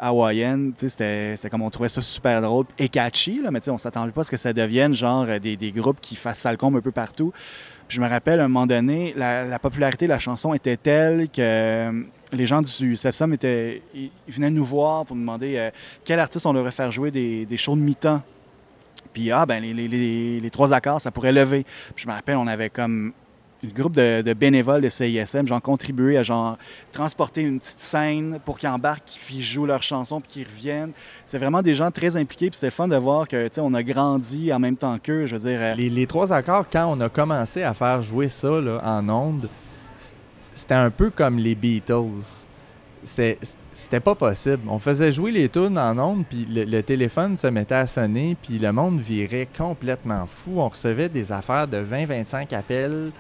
[0.77, 4.23] sais, c'était comme on trouvait ça super drôle et catchy, là, mais on s'attendait pas
[4.23, 7.33] à ce que ça devienne genre euh, des, groupes qui fassent salcombe un peu partout.
[7.89, 10.77] Puis je me rappelle, à un moment donné, la, la popularité de la chanson était
[10.77, 15.71] telle que les gens du CFSM étaient, ils, venaient nous voir pour nous demander euh,
[16.05, 18.23] quel artiste on devrait faire jouer des, des shows de mi-temps.
[19.13, 21.65] Puis, ah, ben, les, trois accords, ça pourrait lever.
[21.97, 23.13] Je me rappelle, on avait comme
[23.65, 26.59] un groupe de, bénévoles de CISM, genre contribué à genre
[26.93, 30.93] transporter une petite scène pour qu'ils embarquent, puis jouent leurs chansons, puis qu'ils reviennent.
[31.25, 34.53] C'est vraiment des gens très impliqués, puis c'était fun de voir que, on a grandi
[34.53, 35.25] en même temps qu'eux.
[35.25, 38.51] Je veux dire, euh, Les, trois accords, quand on a commencé à faire jouer ça
[38.51, 39.49] en ondes,
[40.57, 42.47] c'était un peu comme les Beatles.
[43.05, 44.63] C'était pas possible.
[44.69, 48.59] On faisait jouer les tunes en ondes, puis le, téléphone se mettait à sonner, puis
[48.59, 50.55] le monde virait complètement fou.
[50.57, 53.13] On recevait des affaires de 20-25 appels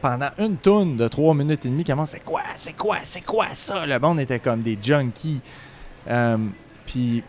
[0.00, 1.84] pendant une tune de 3 minutes et demie.
[1.84, 3.84] Comment c'est quoi, c'est quoi, c'est quoi ça?
[3.84, 5.40] Le monde était comme des junkies.
[6.08, 6.38] Euh,
[6.86, 7.24] puis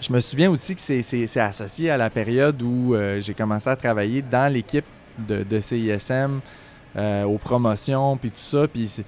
[0.00, 3.76] je me souviens aussi que c'est associé à la période où euh, j'ai commencé à
[3.76, 4.84] travailler dans l'équipe
[5.16, 6.40] de, de CISM,
[6.96, 8.66] euh, aux promotions, puis tout ça.
[8.66, 9.02] Puis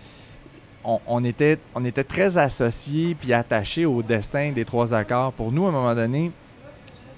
[0.84, 5.32] on, était, on était très associés puis attachés au destin des trois accords.
[5.32, 6.32] Pour nous, à un moment donné,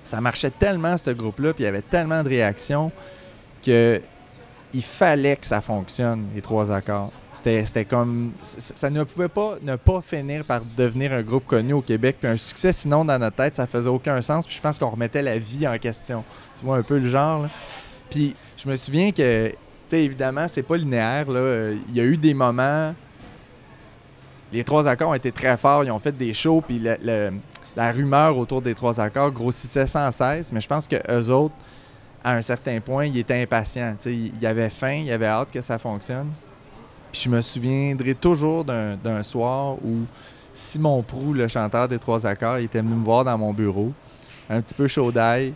[0.05, 2.93] ça marchait tellement, ce groupe-là, puis il y avait tellement de réactions
[3.65, 4.01] que
[4.75, 7.13] il fallait que ça fonctionne, les trois accords.
[7.33, 8.33] C'était comme.
[8.43, 12.29] Ça ne pouvait pas ne pas finir par devenir un groupe connu au Québec, puis
[12.29, 15.23] un succès, sinon, dans notre tête, ça faisait aucun sens, puis je pense qu'on remettait
[15.23, 16.25] la vie en question.
[16.59, 17.47] Tu vois un peu le genre.
[18.11, 19.53] Puis je me souviens que,
[19.87, 22.95] sais, évidemment, c'est pas linéaire, Il y a eu des moments.
[24.53, 26.81] Les trois accords ont été très forts, ils ont fait des shows, puis
[27.77, 31.55] la rumeur autour des trois accords grossissait sans cesse, mais je pense que eux autres,
[32.23, 33.95] à un certain point, ils étaient impatients.
[34.01, 36.31] Tu sais, Ils avaient faim, ils avaient hâte que ça fonctionne.
[37.13, 40.07] Puis je me souviendrai toujours d'un soir où
[40.55, 43.93] Simon Prou, le chanteur des trois accords, était venu me voir dans mon bureau,
[44.49, 45.53] un petit peu chaud d'ail.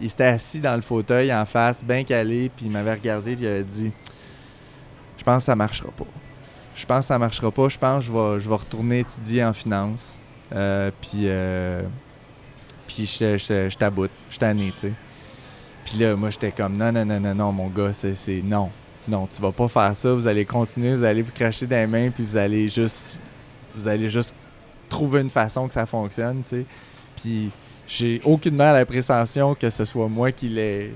[0.00, 3.44] Il s'était assis dans le fauteuil en face, bien calé, puis il m'avait regardé, puis
[3.44, 3.92] il avait dit
[5.18, 6.06] Je pense que ça marchera pas.
[6.74, 7.68] Je pense que ça marchera pas.
[7.68, 10.18] Je pense que je vais, je vais retourner étudier en finance.
[10.52, 11.82] Euh, puis, euh,
[12.86, 14.10] puis je, je, je t'aboute.
[14.30, 14.92] Je tanné, tu sais.
[15.84, 18.70] Puis là, moi, j'étais comme non, non, non, non, non, mon gars, c'est, non.
[19.08, 20.14] Non, tu vas pas faire ça.
[20.14, 23.20] Vous allez continuer, vous allez vous cracher les mains, puis vous allez juste.
[23.74, 24.34] Vous allez juste
[24.88, 26.66] trouver une façon que ça fonctionne, tu sais.
[27.16, 27.50] Puis
[27.90, 30.94] j'ai aucunement la prétention que ce soit moi qui l'ai.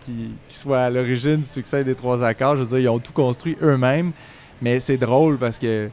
[0.00, 2.56] Qui, soit à l'origine du succès des trois accords.
[2.56, 4.12] Je veux dire, ils ont tout construit eux-mêmes.
[4.60, 5.88] Mais c'est drôle parce que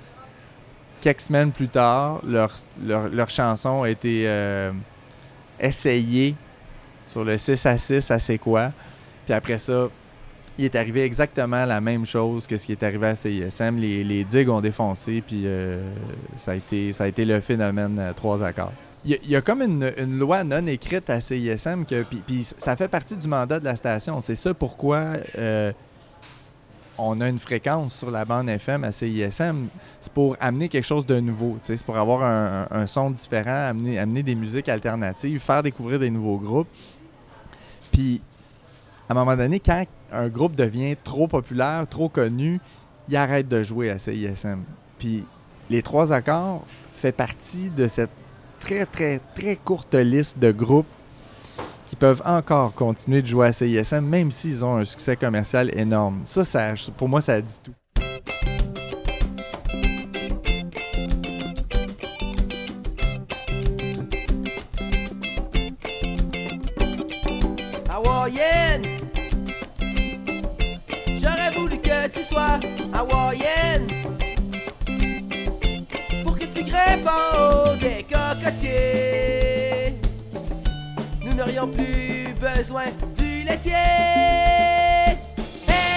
[1.01, 2.51] quelques semaines plus tard, leur,
[2.83, 4.71] leur, leur chanson a été euh,
[5.59, 6.35] essayée
[7.07, 8.71] sur le 6 à 6 à C'est quoi.
[9.25, 9.87] Puis après ça,
[10.57, 13.77] il est arrivé exactement la même chose que ce qui est arrivé à CISM.
[13.77, 15.91] Les, les digues ont défoncé, puis euh,
[16.35, 18.73] ça, a été, ça a été le phénomène euh, trois accords.
[19.05, 23.15] Il y, a- comme une, loi non écrite à CISM, que, puis, ça fait partie
[23.15, 24.19] du mandat de la station.
[24.19, 25.71] C'est ça pourquoi euh,
[26.97, 29.67] on a une fréquence sur la bande FM à CISM.
[30.01, 31.57] C'est pour amener quelque chose de nouveau.
[31.61, 36.37] C'est pour avoir un son différent, amener, amener des musiques alternatives, faire découvrir des nouveaux
[36.37, 36.69] groupes.
[37.91, 38.21] Puis,
[39.07, 42.59] à un moment donné, quand un groupe devient trop populaire, trop connu,
[43.07, 44.63] il arrête de jouer à CISM.
[44.97, 45.23] Puis,
[45.69, 48.09] les trois accords fait partie de cette
[48.65, 50.87] très, très, très courte liste de groupes
[51.85, 56.21] qui peuvent encore continuer de jouer à CISM, même s'ils ont un succès commercial énorme.
[56.25, 57.73] Ça, ça pour moi, ça dit tout.
[67.87, 68.83] hawaïenne.
[71.21, 72.59] J'aurais voulu que tu sois
[72.93, 74.04] hawaïenne.
[81.67, 82.85] plus besoin
[83.17, 83.73] du laitier.
[85.67, 85.95] Hey!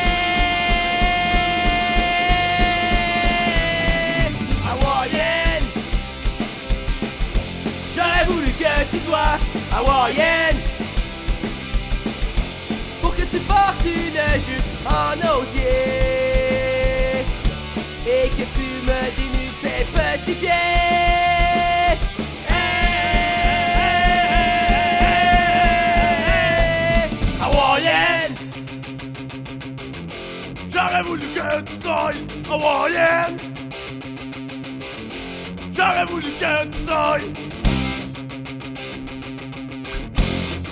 [7.94, 9.38] J'aurais voulu que tu sois
[9.74, 10.56] hawaïenne.
[13.00, 15.64] Pour que tu portes une jupe en osier.
[18.06, 20.77] Et que tu me dénudes ses petits pieds.
[32.68, 33.36] Hawaïenne.
[35.74, 36.78] J'aurais voulu que tu.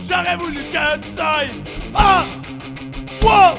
[0.08, 1.10] J'aurais voulu que tu.
[1.94, 2.24] Ah!
[3.22, 3.54] Wow!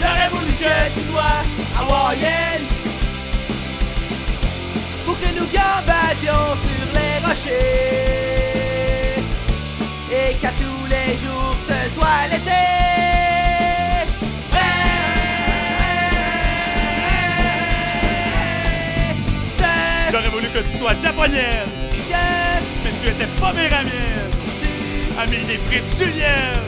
[0.00, 1.42] J'aurais voulu que tu sois.
[5.04, 9.22] Pour que nous gambadions sur les rochers.
[10.10, 12.58] Et qu'à tous les jours ce soit l'été.
[20.10, 21.68] J'aurais voulu que tu sois japonaise.
[21.92, 24.30] que Mais tu étais pas méramienne.
[24.60, 26.64] tu Ami des frites juliennes.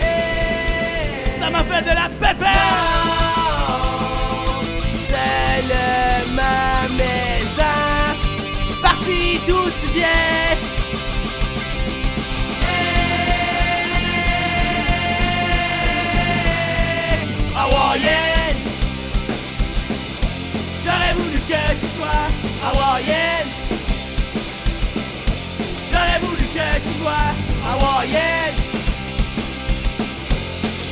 [0.00, 1.40] es.
[1.40, 3.01] Ça m'a fait de la pépère.
[27.02, 27.34] Sois
[27.68, 28.58] hawaïenne.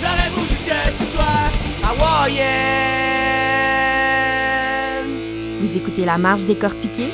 [0.01, 1.44] J'aurais voulu que tu sois
[1.88, 2.51] hawaïenne.
[5.61, 7.11] Vous écoutez La Marge décortiquée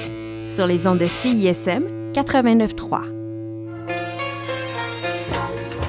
[0.46, 3.00] sur les ondes de CISM 89.3.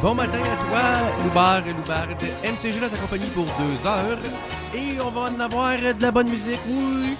[0.02, 0.84] Bon matin à toi,
[1.24, 2.24] Loubard et Loubarde.
[2.43, 4.20] MCG là t'accompagne pour deux heures.
[4.76, 7.15] Et on va en avoir de la bonne musique, oui.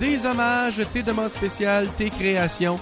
[0.00, 2.78] Des hommages, tes demandes spéciales, tes créations.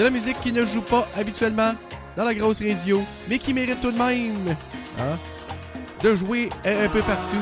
[0.00, 1.74] De la musique qui ne joue pas habituellement
[2.16, 4.56] dans la grosse radio, mais qui mérite tout de même
[4.98, 5.18] hein,
[6.02, 7.36] de jouer un peu partout.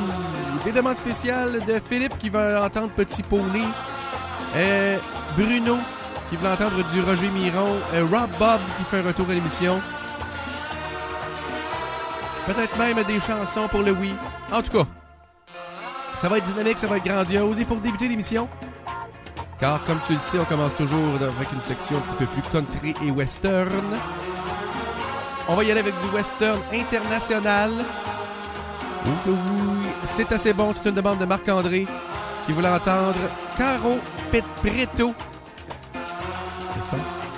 [0.65, 3.63] Des demandes spéciales de Philippe qui va entendre Petit Poney.
[4.57, 4.99] Euh,
[5.37, 5.77] Bruno
[6.31, 7.77] qui veut entendre du Roger Miron.
[7.95, 9.81] Euh, Rob Bob qui fait un retour à l'émission.
[12.45, 14.13] Peut-être même des chansons pour le oui.
[14.51, 14.87] En tout cas,
[16.21, 17.61] ça va être dynamique, ça va être grandiose.
[17.61, 18.49] Et pour débuter l'émission,
[19.61, 22.43] car comme tu le sais, on commence toujours avec une section un petit peu plus
[22.53, 23.85] country et western.
[25.49, 27.73] On va y aller avec du western international.
[29.27, 29.35] Oui,
[30.05, 31.87] c'est assez bon, c'est une demande de Marc-André
[32.47, 33.15] qui voulait entendre
[33.57, 33.99] Caro
[34.31, 35.15] Pet Preto.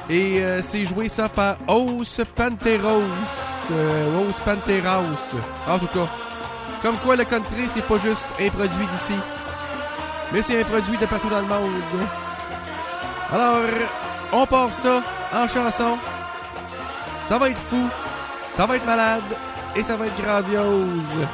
[0.08, 3.02] Et euh, c'est joué ça par Os Panteros.
[3.70, 5.38] Euh, Os Panteros.
[5.68, 6.08] En tout cas,
[6.82, 9.14] comme quoi le country, c'est pas juste un produit d'ici,
[10.32, 11.82] mais c'est un produit de partout dans le monde.
[13.32, 13.64] Alors,
[14.32, 15.98] on part ça en chanson.
[17.28, 17.88] Ça va être fou,
[18.52, 19.22] ça va être malade
[19.76, 21.28] et ça va être grandiose.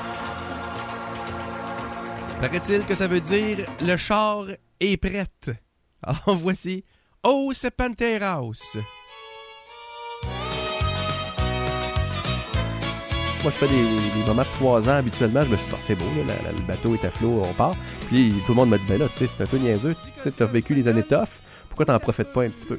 [2.41, 4.45] Paraît-il que ça veut dire le char
[4.81, 5.51] est prête.
[6.03, 6.85] Alors voici
[7.23, 8.77] Os Panteros.
[13.47, 15.45] Moi, je fais des, des moments de 3 ans habituellement.
[15.45, 17.77] Je me suis dit, c'est beau, le bateau est à flot, on part.
[18.09, 19.95] Puis tout le monde m'a dit, ben là, tu sais, c'est un peu niaiseux.
[20.21, 21.29] Tu t'as vécu les années tough.
[21.69, 22.77] Pourquoi t'en profites pas un petit peu?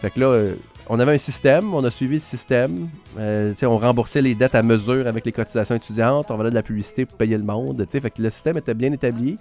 [0.00, 0.54] Fait que là, euh,
[0.88, 2.90] on avait un système, on a suivi le système.
[3.18, 6.30] Euh, on remboursait les dettes à mesure avec les cotisations étudiantes.
[6.30, 8.00] On vendait de la publicité pour payer le monde, tu sais?
[8.00, 9.36] Fait que le système était bien établi.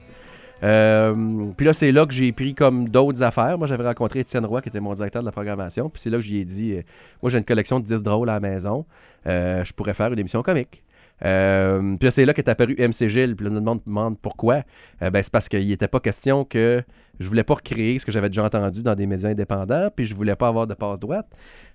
[0.64, 3.58] Euh, puis là, c'est là que j'ai pris comme d'autres affaires.
[3.58, 5.90] Moi, j'avais rencontré Étienne Roy, qui était mon directeur de la programmation.
[5.90, 6.82] Puis c'est là que j'y ai dit, euh,
[7.22, 8.86] moi, j'ai une collection de 10 drôles à la maison.
[9.28, 10.84] Euh, je pourrais faire une émission comique.
[11.26, 13.36] Euh, puis là, c'est là qu'est apparu MC Gilles.
[13.36, 14.64] Puis là, on me demande, pourquoi.
[15.02, 16.82] Ben, c'est parce qu'il n'était pas question que
[17.20, 19.90] je voulais pas recréer ce que j'avais déjà entendu dans des médias indépendants.
[19.94, 21.28] Puis je voulais pas avoir de passe-droite.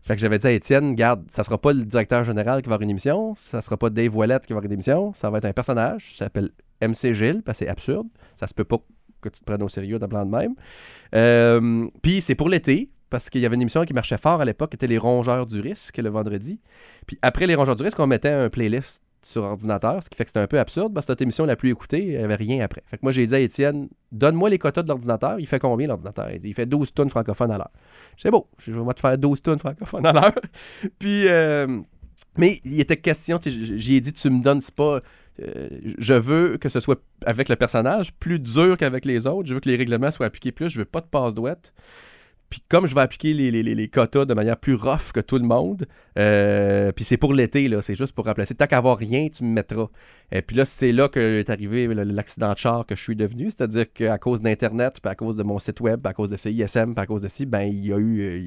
[0.03, 2.75] Fait que j'avais dit à Étienne, garde, ça sera pas le directeur général qui va
[2.75, 3.35] avoir une émission.
[3.37, 5.13] Ça sera pas Dave Wallet qui va avoir une émission.
[5.15, 6.15] Ça va être un personnage.
[6.15, 6.51] Ça s'appelle
[6.83, 8.07] MC Gilles, parce que c'est absurde.
[8.37, 8.79] Ça se peut pas
[9.21, 10.55] que tu te prennes au sérieux d'un plan de même.
[11.15, 14.45] Euh, Puis c'est pour l'été, parce qu'il y avait une émission qui marchait fort à
[14.45, 16.61] l'époque, qui était Les Rongeurs du Risque, le vendredi.
[17.07, 20.25] Puis après Les Rongeurs du Risque, on mettait un playlist sur ordinateur, ce qui fait
[20.25, 22.37] que c'était un peu absurde, parce que cette émission la plus écoutée, il n'y avait
[22.37, 22.83] rien après.
[22.87, 25.41] Fait que moi, j'ai dit à Étienne, donne-moi les quotas de l'ordinateur.
[25.41, 26.31] Il fait combien l'ordinateur?
[26.31, 27.73] Il fait 12 tonnes francophones à l'heure.
[28.17, 30.35] C'est beau, je vais te faire 12 tonnes francophones à l'heure.
[30.99, 31.81] Puis, euh,
[32.37, 35.01] mais il était question, j'y ai dit, tu me donnes, c'est pas.
[35.41, 39.49] Euh, je veux que ce soit avec le personnage plus dur qu'avec les autres.
[39.49, 40.71] Je veux que les règlements soient appliqués plus.
[40.71, 41.73] Je veux pas de passe-douette.
[42.51, 45.37] Puis comme je vais appliquer les, les, les, quotas de manière plus rough que tout
[45.37, 45.87] le monde,
[46.19, 48.55] euh, puis c'est pour l'été, là, c'est juste pour remplacer.
[48.55, 49.89] Tant qu'à avoir rien, tu me mettras.
[50.33, 53.51] Et puis là, c'est là que est arrivé l'accident de char que je suis devenu.
[53.51, 56.37] C'est-à-dire qu'à cause d'Internet, puis à cause de mon site web, puis à cause de
[56.37, 58.21] CISM, puis à cause de ci, ben il y a eu...
[58.21, 58.41] euh,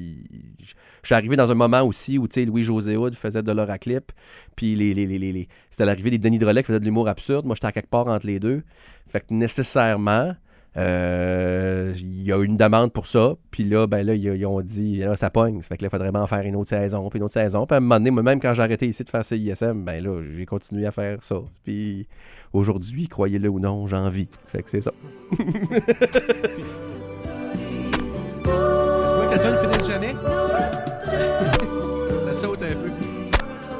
[0.60, 3.70] Je suis arrivé dans un moment aussi où, tu sais, Louis-José Hood faisait de l'or
[3.70, 4.10] à clip,
[4.56, 7.46] puis les, les- c'était l'arrivée des Denis Drolet qui faisaient de l'humour absurde.
[7.46, 8.62] Moi, j'étais à quelque part entre les deux.
[9.08, 10.34] Fait que nécessairement...
[10.76, 15.02] euh, il y a une demande pour ça, puis là, ben là, ils, ont dit,
[15.16, 17.24] ça pogne, ça fait que là, il faudrait en faire une autre saison, puis une
[17.24, 17.66] autre saison.
[17.66, 20.02] Puis à un moment donné, moi, même quand j'ai arrêté ici de faire CISM, ben
[20.02, 21.36] là, j'ai continué à faire ça.
[21.64, 22.08] Puis
[22.52, 24.28] aujourd'hui, croyez-le ou non, j'en vis.
[24.46, 24.92] Fait que c'est ça.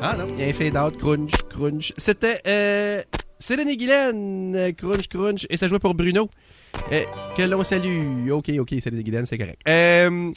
[0.04, 1.92] Ah non, il y a un fade-out, crunch, crunch.
[1.96, 3.02] C'était euh,
[3.38, 3.76] Céline
[4.74, 6.28] crunch, crunch, et ça jouait pour Bruno.
[6.92, 7.04] Euh,
[7.36, 8.30] que l'on salue.
[8.30, 9.60] Ok, ok, Céline et Guylaine, c'est correct.
[9.68, 10.32] Euh,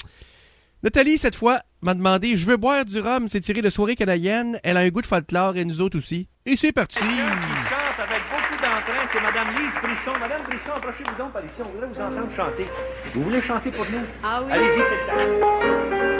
[0.83, 4.59] Nathalie, cette fois, m'a demandé Je veux boire du rhum, c'est tiré de soirée canadienne.
[4.63, 6.27] Elle a un goût de folklore et nous autres aussi.
[6.45, 6.99] Et c'est parti!
[6.99, 10.19] qui chante avec beaucoup d'entrain, c'est Madame Lise Brisson.
[10.19, 12.67] Madame Brisson, approchez-vous donc par ici, on voudrait vous entendre chanter.
[13.13, 14.05] Vous voulez chanter pour nous?
[14.23, 14.51] Ah oui?
[14.51, 16.14] Allez-y, c'est le temps.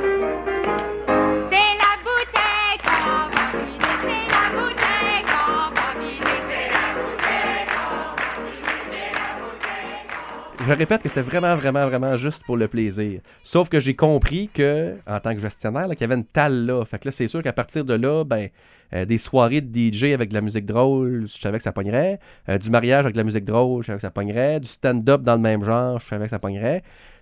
[10.68, 13.22] Je répète que c'était vraiment, vraiment, vraiment juste pour le plaisir.
[13.44, 16.84] Sauf que j'ai compris que, en tant que gestionnaire, qu'il y avait une talle là.
[16.86, 18.50] Fait que là, c'est sûr qu'à partir de là, ben,
[18.94, 22.20] euh, des soirées de DJ avec de la musique drôle, je savais que ça pognerait.
[22.50, 24.60] Euh, du mariage avec de la musique drôle, je savais que ça pognerait.
[24.60, 26.82] Du stand-up dans le même genre, je savais que ça pognerait.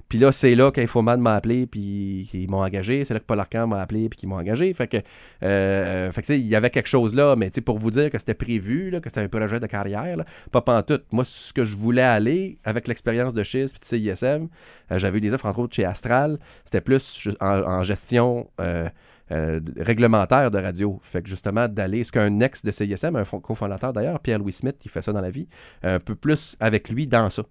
[0.10, 3.04] Puis là, c'est là qu'Infoman m'a appelé, puis qu'ils m'ont engagé.
[3.04, 4.74] C'est là que Paul Arcand m'a appelé, puis qu'ils m'ont engagé.
[4.74, 4.98] Fait que,
[5.44, 8.34] euh, fait que il y avait quelque chose là, mais pour vous dire que c'était
[8.34, 11.06] prévu, là, que c'était un projet de carrière, là, pas pantoute.
[11.12, 14.48] Moi, ce que je voulais aller, avec l'expérience de Chiz puis de CISM,
[14.92, 16.39] euh, j'avais eu des offres, entre autres, chez Astral.
[16.66, 18.89] C'était plus en gestion euh,
[19.31, 20.99] euh, réglementaire de radio.
[21.03, 24.75] Fait que justement, d'aller, ce qu'un ex de CISM, un fond- cofondateur d'ailleurs, Pierre-Louis Smith,
[24.79, 25.47] qui fait ça dans la vie,
[25.83, 27.43] un peu plus avec lui dans ça.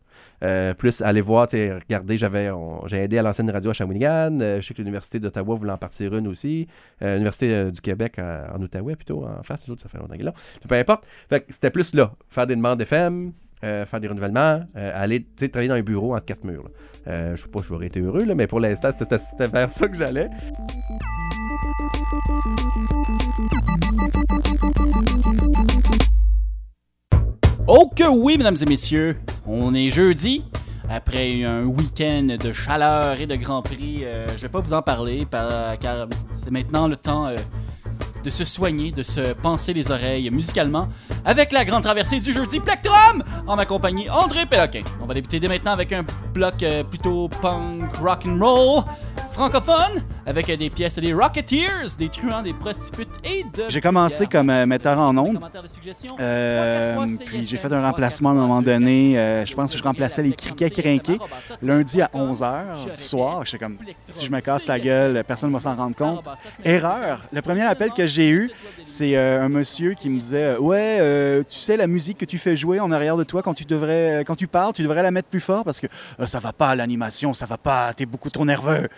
[0.44, 2.50] Euh, plus aller voir, regardez, j'avais,
[2.86, 4.38] j'ai aidé à lancer une radio à Shawinigan.
[4.40, 6.66] Euh, je sais que l'Université d'Ottawa voulait en partir une aussi.
[7.02, 10.12] Euh, L'Université euh, du Québec à- en Outaouais, plutôt, en face, autres, ça fait longtemps
[10.14, 10.34] qu'il est là.
[10.68, 11.06] Peu importe.
[11.28, 12.12] Fait que c'était plus là.
[12.28, 13.32] Faire des demandes FM,
[13.64, 16.68] euh, faire des renouvellements, euh, aller, travailler dans un bureau entre quatre murs.
[17.08, 19.88] Euh, je sais pas si j'aurais été heureux, là, mais pour l'instant, c'était vers ça
[19.88, 20.28] que j'allais.
[27.66, 30.44] Oh que oui, mesdames et messieurs, on est jeudi.
[30.88, 34.82] Après un week-end de chaleur et de Grand Prix, euh, je vais pas vous en
[34.82, 37.28] parler par- car c'est maintenant le temps
[38.22, 40.88] de se soigner, de se penser les oreilles musicalement
[41.24, 44.82] avec la grande traversée du jeudi Plectrum en ma compagnie André Péloquin.
[45.00, 48.84] On va débuter dès maintenant avec un bloc euh, plutôt punk rock and roll
[49.32, 54.50] francophone avec des pièces des Rocketeers, des truands, des prostituées et de J'ai commencé comme
[54.50, 55.40] euh, metteur en ondes.
[56.20, 59.18] Euh, puis j'ai fait un remplacement à un moment donné.
[59.18, 61.18] euh, je pense que je remplaçais les criquets crinqués
[61.60, 63.44] lundi à 11h du soir.
[63.44, 66.24] J'étais comme, si je me casse la gueule, personne ne va s'en rendre compte.
[66.64, 67.22] Erreur.
[67.32, 68.50] Le premier appel que j'ai eu,
[68.84, 72.80] c'est un monsieur qui me disait Ouais, tu sais, la musique que tu fais jouer
[72.80, 75.40] en arrière de toi quand tu, devrais, quand tu parles, tu devrais la mettre plus
[75.40, 75.86] fort parce que
[76.26, 78.88] ça va pas à l'animation, ça va pas, t'es beaucoup trop nerveux.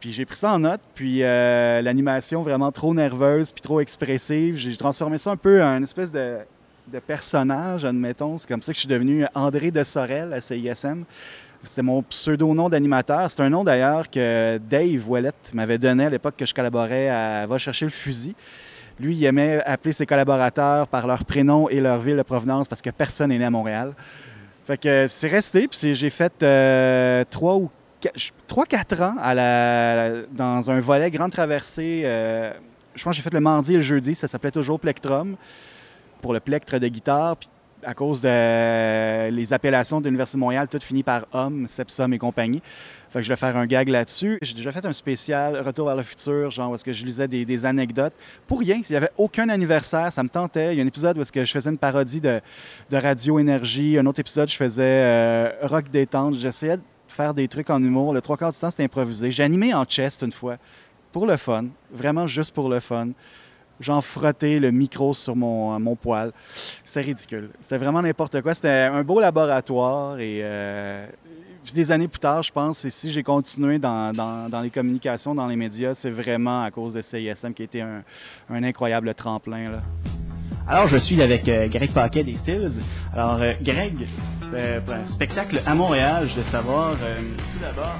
[0.00, 4.56] Puis j'ai pris ça en note, puis euh, l'animation vraiment trop nerveuse, puis trop expressive,
[4.56, 6.38] j'ai transformé ça un peu en une espèce de,
[7.06, 8.36] personnage, admettons.
[8.36, 11.02] C'est comme ça que je suis devenu André de Sorel à CISM.
[11.64, 13.28] C'était mon pseudo-nom d'animateur.
[13.28, 17.46] C'est un nom d'ailleurs que Dave Ouellette m'avait donné à l'époque que je collaborais à
[17.48, 18.36] Va chercher le fusil.
[19.00, 22.80] Lui, il aimait appeler ses collaborateurs par leur prénom et leur ville de provenance parce
[22.80, 23.94] que personne n'est né à Montréal.
[24.64, 29.14] Fait que c'est resté, puis j'ai fait euh, trois ou qua- je- trois, quatre ans
[29.20, 32.02] à la, dans un volet grande traversée.
[32.04, 32.52] euh,
[32.94, 35.36] je pense que j'ai fait le mardi et le jeudi, ça s'appelait toujours Plectrum,
[36.20, 37.36] pour le plectre de guitare.
[37.36, 37.48] Puis
[37.84, 42.62] à cause de appellations de l'Université de Montréal, tout finit par homme, Sepsum et compagnie.
[43.10, 44.38] Fait que je vais faire un gag là-dessus.
[44.42, 47.28] J'ai déjà fait un spécial Retour vers le futur, genre où est-ce que je lisais
[47.28, 48.12] des, anecdotes.
[48.46, 50.74] Pour rien, il n'y avait aucun anniversaire, ça me tentait.
[50.74, 52.40] Il y a un épisode où est-ce que je faisais une parodie de,
[52.92, 53.98] Radio Énergie.
[53.98, 56.34] Un autre épisode, je faisais euh, Rock détente.
[56.34, 58.12] J'essayais faire des trucs en humour.
[58.14, 59.30] Le trois quarts du temps, c'était improvisé.
[59.32, 60.56] J'ai animé en chest une fois,
[61.12, 63.08] pour le fun, vraiment juste pour le fun.
[63.80, 66.32] J'en frottais le micro sur mon, mon poil.
[66.84, 67.50] C'est ridicule.
[67.60, 68.52] C'était vraiment n'importe quoi.
[68.52, 71.06] C'était un beau laboratoire et euh,
[71.74, 75.46] des années plus tard, je pense, et si j'ai continué dans, dans- les communications, dans
[75.46, 78.02] les médias, c'est vraiment à cause de CISM qui été un,
[78.50, 79.70] un incroyable tremplin.
[79.70, 79.82] Là.
[80.66, 82.72] Alors, je suis avec euh, Greg Paquet des Stills.
[83.14, 83.94] Alors, euh, Greg,
[85.12, 87.20] spectacle à Montréal, je veux savoir, euh,
[87.52, 87.96] tout d'abord,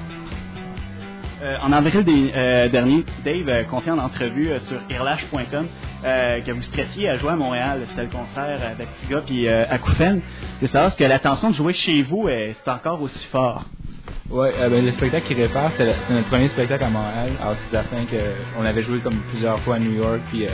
[1.41, 2.03] Euh, en avril
[2.35, 5.67] euh, dernier, Dave euh, confiait en entrevue sur irlash.com
[6.03, 7.79] que vous stressiez à jouer à Montréal.
[7.89, 10.21] C'était le concert avec Tiga puis Akoufen.
[10.57, 13.63] Je veux savoir, est-ce que l'attention de jouer chez vous, c'est encore aussi fort?
[14.31, 17.31] Euh, ben, le spectacle qui répare, c'est notre premier spectacle à Montréal.
[17.41, 20.45] Alors, c'est certain qu'on avait joué comme plusieurs fois à New York, puis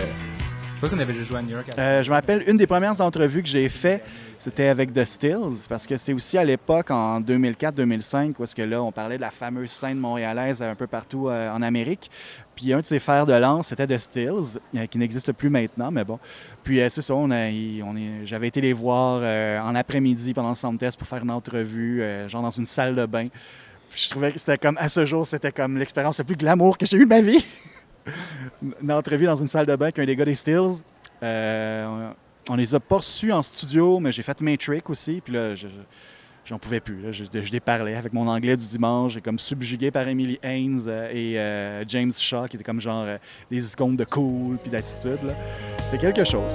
[0.88, 1.68] crois qu'on avait joué à New York.
[1.78, 4.04] Euh, je me rappelle, une des premières entrevues que j'ai fait,
[4.38, 8.62] c'était avec The Stills, parce que c'est aussi à l'époque, en 2004-2005, où est-ce que
[8.62, 12.10] là, on parlait de la fameuse scène montréalaise un peu partout euh, en Amérique.
[12.56, 15.92] Puis un de ses fers de lance, c'était The Stills, euh, qui n'existe plus maintenant,
[15.92, 16.20] mais bon.
[16.64, 17.14] Puis c'est ça,
[18.24, 19.22] j'avais été les voir
[19.64, 23.28] en après-midi pendant le centre pour faire une entrevue, genre dans une salle de bain.
[23.92, 26.78] Puis je trouvais que c'était comme, à ce jour, c'était comme l'expérience la plus glamour
[26.78, 27.46] que j'ai eue de ma vie.
[28.82, 30.84] une entrevue dans une salle de bain avec un des gars des Stills.
[31.24, 32.10] Euh,
[32.50, 35.22] on, les a reçus en studio, mais j'ai fait Matrix aussi.
[35.24, 35.74] Puis là, je- je-
[36.46, 37.12] j'en pouvais plus.
[37.12, 39.14] Je, je les parlais avec mon anglais du dimanche.
[39.14, 43.06] J'ai comme subjugué par Emily Haynes euh, et euh, James Shaw, qui étaient comme genre
[43.50, 45.20] des icônes de cool puis d'attitude.
[45.90, 46.54] C'était quelque chose.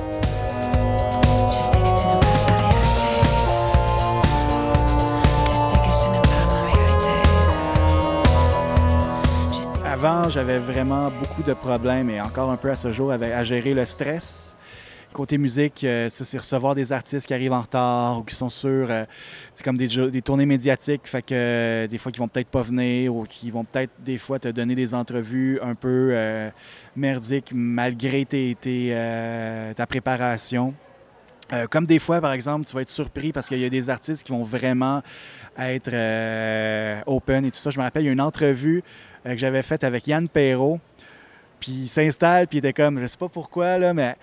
[10.02, 13.44] Avant, j'avais vraiment beaucoup de problèmes et encore un peu à ce jour avec, à
[13.44, 14.56] gérer le stress.
[15.12, 18.90] Côté musique, euh, c'est recevoir des artistes qui arrivent en retard ou qui sont sur
[18.90, 19.04] euh,
[19.52, 22.62] c'est comme des, des tournées médiatiques, fait que euh, des fois qui vont peut-être pas
[22.62, 26.48] venir ou qui vont peut-être des fois te donner des entrevues un peu euh,
[26.96, 28.94] merdiques malgré tes, tes,
[29.76, 30.72] ta préparation.
[31.68, 34.22] Comme des fois, par exemple, tu vas être surpris parce qu'il y a des artistes
[34.22, 35.02] qui vont vraiment
[35.58, 35.90] être
[37.06, 37.70] open et tout ça.
[37.70, 38.84] Je me rappelle, il y a une entrevue
[39.24, 40.80] que j'avais faite avec Yann Perrault.
[41.60, 44.16] Puis il s'installe, puis il était comme, je sais pas pourquoi, là, mais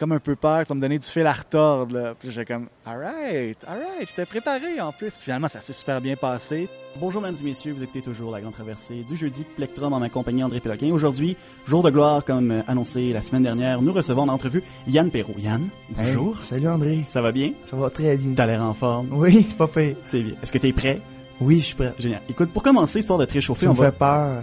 [0.00, 1.94] comme un peu peur, ça me donnait du fil à retordre.
[1.94, 2.14] Là.
[2.18, 5.14] Puis j'ai comme, alright, alright, j'étais préparé en plus.
[5.16, 6.70] Puis finalement, ça s'est super bien passé.
[6.98, 10.08] Bonjour, mesdames et messieurs, vous écoutez toujours La Grande Traversée du jeudi Plectrum en ma
[10.08, 10.90] compagnie André Péloquin.
[10.90, 11.36] Aujourd'hui,
[11.66, 15.34] jour de gloire, comme euh, annoncé la semaine dernière, nous recevons en entrevue Yann Perrault.
[15.38, 16.42] Yann, bonjour.
[16.42, 17.04] salut André.
[17.06, 17.52] Ça va bien?
[17.62, 18.32] Ça va très bien.
[18.34, 19.08] T'as l'air en forme?
[19.12, 19.96] Oui, pas pire.
[20.02, 20.34] C'est bien.
[20.42, 20.98] Est-ce que t'es prêt?
[21.40, 21.94] Oui, je suis prêt.
[21.98, 22.20] Génial.
[22.28, 23.90] Écoute, pour commencer, histoire de te réchauffer, Tu on me va...
[23.90, 24.42] fais peur.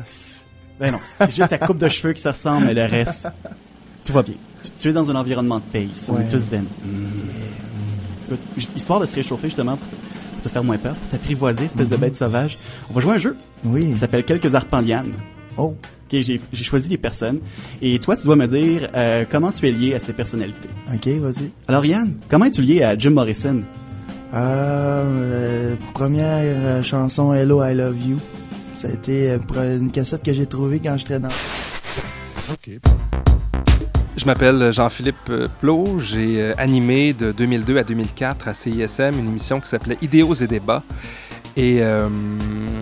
[0.79, 3.27] Ben non, c'est juste ta coupe de cheveux qui se ressemble, mais le reste,
[4.05, 4.35] tout va bien.
[4.63, 6.21] Tu, tu es dans un environnement de pace, on Ouais.
[6.23, 6.65] est tous zen.
[8.27, 11.09] Écoute, juste histoire de se réchauffer justement pour te, pour te faire moins peur, pour
[11.09, 12.57] t'apprivoiser, espèce de bête sauvage,
[12.89, 13.35] on va jouer à un jeu.
[13.65, 13.79] Oui.
[13.91, 15.11] Qui s'appelle Quelques arpents lianes.
[15.57, 15.75] Oh.
[16.09, 17.39] Ok, j'ai j'ai choisi des personnes
[17.81, 20.69] et toi, tu dois me dire euh, comment tu es lié à ces personnalités.
[20.93, 21.51] Ok, vas-y.
[21.67, 23.63] Alors Yann, comment es-tu lié à Jim Morrison?
[24.34, 28.19] Euh, euh, première euh, chanson Hello I Love You.
[28.75, 31.30] Ça a été euh, une cassette que j'ai trouvée quand j'étais dans.
[34.17, 35.99] Je m'appelle Jean-Philippe Plot.
[35.99, 40.84] J'ai animé de 2002 à 2004 à CISM une émission qui s'appelait Idéaux et débats.
[41.55, 41.82] Et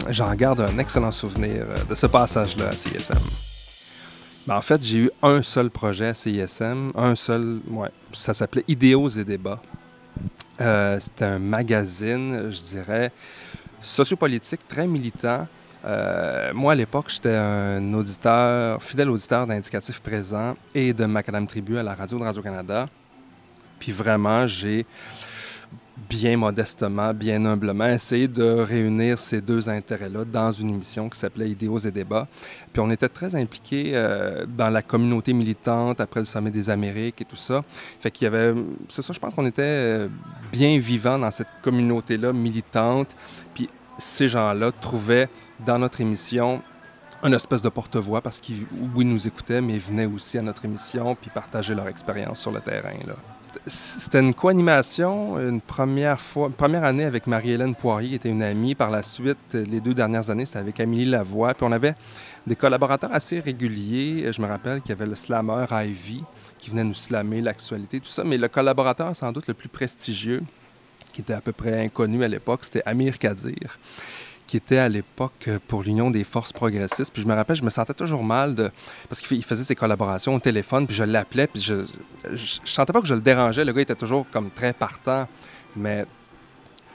[0.10, 3.16] j'en garde un excellent souvenir de ce passage-là à CISM.
[4.48, 8.64] Ben, en fait, j'ai eu un seul projet à CISM, un seul, ouais, ça s'appelait
[8.68, 9.62] Idéaux et débats.
[10.62, 13.12] Euh, C'était un magazine, je dirais,
[13.82, 15.48] sociopolitique, très militant.
[15.86, 21.78] Euh, moi, à l'époque, j'étais un auditeur, fidèle auditeur d'Indicatif Présent et de Macadam Tribu
[21.78, 22.88] à la radio de Radio-Canada.
[23.78, 24.86] Puis vraiment, j'ai
[26.10, 31.50] bien modestement, bien humblement essayé de réunir ces deux intérêts-là dans une émission qui s'appelait
[31.50, 32.28] Idéaux et débats.
[32.72, 37.22] Puis on était très impliqués euh, dans la communauté militante après le Sommet des Amériques
[37.22, 37.64] et tout ça.
[38.00, 38.54] Fait qu'il y avait...
[38.90, 40.08] C'est ça, je pense qu'on était euh,
[40.52, 43.10] bien vivants dans cette communauté-là militante.
[43.54, 45.30] Puis ces gens-là trouvaient
[45.66, 46.62] dans notre émission
[47.24, 50.66] une espèce de porte-voix parce qu'ils, oui, nous écoutaient, mais ils venaient aussi à notre
[50.66, 52.98] émission puis partager leur expérience sur le terrain.
[53.08, 53.16] Là.
[53.68, 58.76] C'était une co-animation, une première fois, première année avec Marie-Hélène Poirier, qui était une amie.
[58.76, 61.54] Par la suite, les deux dernières années, c'était avec Amélie Lavoie.
[61.54, 61.96] Puis on avait
[62.48, 64.32] des collaborateurs assez réguliers.
[64.32, 66.24] Je me rappelle qu'il y avait le slammer Ivy
[66.58, 68.24] qui venait nous slammer l'actualité, tout ça.
[68.24, 70.44] Mais le collaborateur, sans doute le plus prestigieux,
[71.14, 73.78] qui était à peu près inconnu à l'époque, c'était Amir Kadir
[74.48, 77.12] qui était à l'époque pour l'Union des forces progressistes.
[77.12, 78.70] Puis je me rappelle, je me sentais toujours mal de...
[79.10, 81.86] parce qu'il faisait ses collaborations au téléphone, puis je l'appelais, puis je,
[82.32, 83.66] je, je sentais pas que je le dérangeais.
[83.66, 85.28] Le gars était toujours comme très partant,
[85.76, 86.06] mais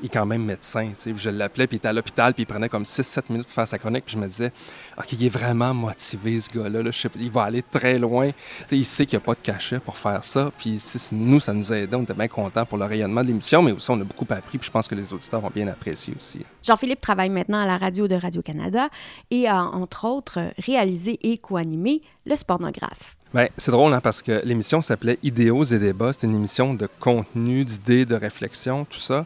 [0.03, 0.89] il est quand même médecin.
[0.89, 1.13] tu sais.
[1.13, 3.55] Puis Je l'appelais, puis il était à l'hôpital, puis il prenait comme 6-7 minutes pour
[3.55, 4.53] faire sa chronique, puis je me disais,
[4.99, 6.83] OK, il est vraiment motivé, ce gars-là.
[6.83, 6.91] là.
[7.17, 8.31] Il va aller très loin.
[8.31, 8.35] Tu
[8.69, 10.51] sais, il sait qu'il n'y a pas de cachet pour faire ça.
[10.57, 10.81] Puis
[11.13, 11.97] nous, ça nous a aidé.
[11.97, 14.59] On était bien contents pour le rayonnement de l'émission, mais aussi on a beaucoup appris,
[14.59, 16.41] puis je pense que les auditeurs ont bien apprécié aussi.
[16.63, 18.89] Jean-Philippe travaille maintenant à la radio de Radio-Canada
[19.31, 23.17] et a, entre autres, réalisé et co-animé Le Spornographe.
[23.33, 26.13] Ben, c'est drôle hein, parce que l'émission s'appelait Idéaux et débats.
[26.13, 29.25] C'était une émission de contenu, d'idées, de réflexion, tout ça.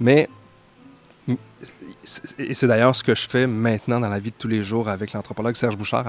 [0.00, 0.28] Mais
[2.02, 5.12] c'est- d'ailleurs ce que je fais maintenant dans la vie de tous les jours avec
[5.12, 6.06] l'anthropologue Serge Bouchard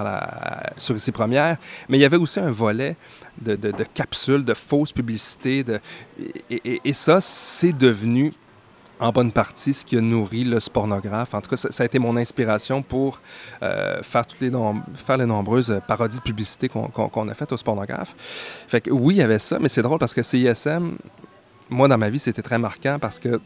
[0.78, 1.58] sur ici première.
[1.90, 2.96] Mais il y avait aussi un volet
[3.42, 3.56] de,
[3.94, 5.66] capsules, de fausses publicités.
[6.50, 8.34] Et ça, c'est devenu
[9.04, 11.34] en bonne partie ce qui a nourri le spornographe.
[11.34, 13.20] En tout cas, ça, a été mon inspiration pour
[13.62, 18.16] euh, faire, toutes les nombreuses parodies de publicité qu'on a faites au spornographe.
[18.68, 20.96] Fait que oui, il y avait ça, mais c'est drôle parce que CISM,
[21.70, 23.42] moi, dans ma vie, c'était très marquant parce que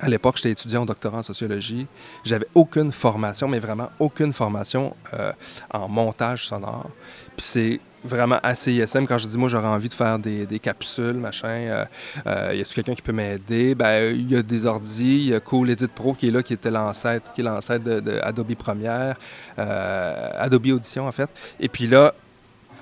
[0.00, 1.86] à l'époque, j'étais étudiant au doctorat en sociologie.
[2.24, 5.32] J'avais aucune formation, mais vraiment aucune formation euh,
[5.72, 6.90] en montage sonore.
[7.36, 10.58] Puis c'est vraiment à CISM, quand je dis moi j'aurais envie de faire des, des
[10.58, 11.84] capsules, machin, euh,
[12.26, 13.74] euh, y a quelqu'un qui peut m'aider?
[13.74, 16.42] Ben, il y a des ordis, il y a Cool Edit Pro qui est là,
[16.42, 19.16] qui était l'ancêtre, qui est l'ancêtre de, de Adobe Premiere,
[19.58, 21.28] euh, Adobe Audition en fait.
[21.58, 22.14] Et puis là,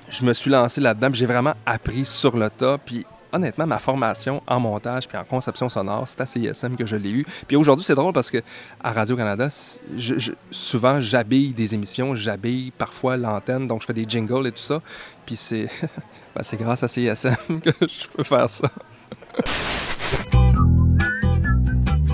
[0.09, 3.05] je me suis lancé là-dedans, j'ai vraiment appris sur le tas, puis
[3.37, 7.11] honnêtement, ma formation en montage puis en conception sonore, c'est à CISM que je l'ai
[7.11, 7.27] eu.
[7.47, 8.39] Puis aujourd'hui, c'est drôle parce que
[8.83, 9.49] à Radio-Canada,
[10.51, 14.81] souvent, j'habille des émissions, j'habille parfois l'antenne, donc je fais des jingles et tout ça.
[15.25, 15.69] Puis c'est
[16.35, 18.69] ben, grâce à CISM que je peux faire ça.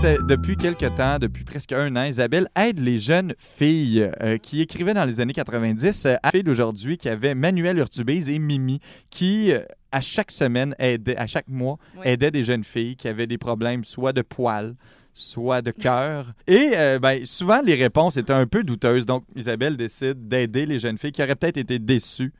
[0.03, 4.95] Depuis quelques temps, depuis presque un an, Isabelle aide les jeunes filles euh, qui écrivaient
[4.95, 9.53] dans les années 90 euh, à fille d'aujourd'hui qui avait Manuel Urtubise et Mimi qui,
[9.53, 9.61] euh,
[9.93, 13.85] à chaque semaine, aidaient, à chaque mois, aidaient des jeunes filles qui avaient des problèmes
[13.85, 14.75] soit de poils,
[15.13, 16.33] soit de cœur.
[16.47, 19.07] Et euh, ben, souvent, les réponses étaient un peu douteuses.
[19.07, 22.33] Donc, Isabelle décide d'aider les jeunes filles qui auraient peut-être été déçues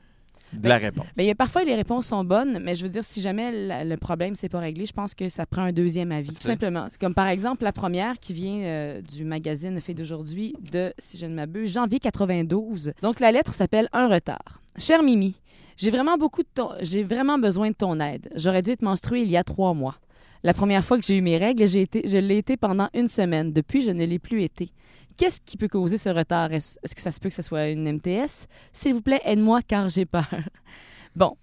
[0.51, 1.07] de la réponse.
[1.17, 3.83] Ben, y a parfois les réponses sont bonnes, mais je veux dire, si jamais la-
[3.83, 6.89] le problème c'est pas réglé, je pense que ça prend un deuxième avis, tout simplement.
[6.99, 11.25] Comme par exemple la première qui vient euh, du magazine Fait d'aujourd'hui de, si je
[11.25, 12.93] ne m'abuse, janvier 92.
[13.01, 14.61] Donc la lettre s'appelle Un retard.
[14.77, 15.35] Cher Mimi,
[15.77, 16.69] j'ai vraiment beaucoup de ton...
[16.81, 18.29] j'ai vraiment besoin de ton aide.
[18.35, 19.95] J'aurais dû être menstruée il y a trois mois.
[20.43, 23.07] La première fois que j'ai eu mes règles, j'ai été, je l'ai été pendant une
[23.07, 23.53] semaine.
[23.53, 24.71] Depuis, je ne l'ai plus été.
[25.15, 26.51] Qu'est-ce qui peut causer ce retard?
[26.51, 28.47] Est-ce que ça se peut que ce soit une MTS?
[28.73, 30.27] S'il vous plaît, aide-moi car j'ai peur.
[31.15, 31.37] Bon.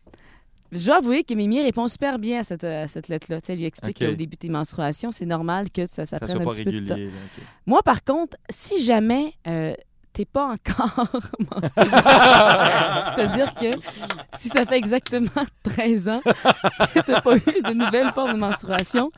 [0.72, 3.39] Je dois avouer que Mimi répond super bien à cette, à cette lettre-là.
[3.49, 4.09] Elle lui explique Ok.
[4.09, 6.70] qu'au début de tes menstruations, c'est normal que ça, ça, Ça prenne un petit peu
[6.72, 6.95] de temps.
[6.95, 7.45] régulier, là, ok.
[7.66, 9.74] Moi, par contre, si jamais euh,
[10.13, 11.09] t'es pas encore
[11.39, 11.85] menstrué,
[13.15, 13.71] c'est-à-dire que
[14.39, 19.11] si ça fait exactement 13 ans que t'as pas eu de nouvelles formes de menstruation,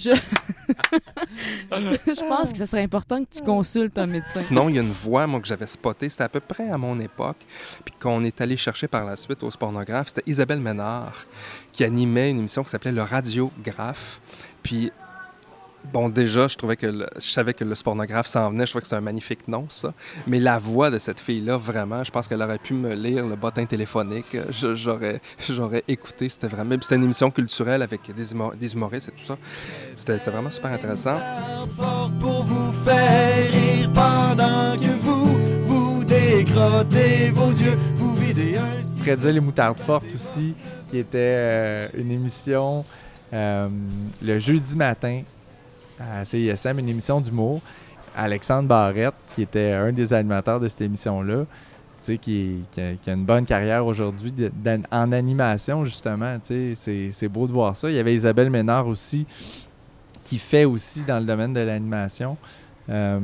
[0.00, 0.10] je...
[1.72, 4.40] je pense que ce serait important que tu consultes un médecin.
[4.40, 6.08] Sinon, il y a une voix, moi, que j'avais spotée.
[6.08, 7.36] C'était à peu près à mon époque.
[7.84, 10.08] Puis qu'on est allé chercher par la suite au spornographe.
[10.08, 11.26] C'était Isabelle Ménard
[11.72, 14.20] qui animait une émission qui s'appelait Le Radiographe.
[14.62, 14.90] Puis,
[15.92, 18.66] bon, déjà, je trouvais que le- je savais que le spornographe s'en venait.
[18.66, 19.92] Je trouvais que c'était un magnifique nom, ça.
[20.26, 23.36] Mais la voix de cette fille-là, vraiment, je pense qu'elle aurait pu me lire le
[23.36, 24.36] bottin téléphonique.
[24.50, 26.28] J'aurais, j'aurais écouté.
[26.28, 26.70] C'était vraiment.
[26.76, 29.36] puis C'était une émission culturelle avec des, humo- des humoristes et tout ça.
[29.96, 31.18] C'était, c'était vraiment super intéressant.
[32.20, 38.70] pour vous faire rire pendant que vous vous dégrottez vos yeux, vous videz un
[39.02, 40.54] Prédire les moutardes fortes aussi,
[40.88, 42.84] qui était euh, une émission
[43.32, 43.68] euh,
[44.22, 45.22] le jeudi matin
[46.00, 47.60] à CISM, une émission d'humour.
[48.16, 51.44] Alexandre Barrette, qui était un des animateurs de cette émission-là,
[52.20, 54.32] qui, a, qui a une bonne carrière aujourd'hui
[54.90, 56.38] en animation, justement.
[56.42, 57.88] C'est beau de voir ça.
[57.88, 59.26] Il y avait Isabelle Ménard aussi,
[60.24, 62.36] qui fait aussi dans le domaine de l'animation.
[62.88, 63.20] Euh,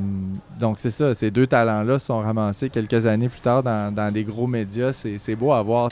[0.59, 4.23] donc, c'est ça, ces deux talents-là sont ramassés quelques années plus tard dans, dans des
[4.23, 4.93] gros médias.
[4.93, 5.89] C'est beau à voir.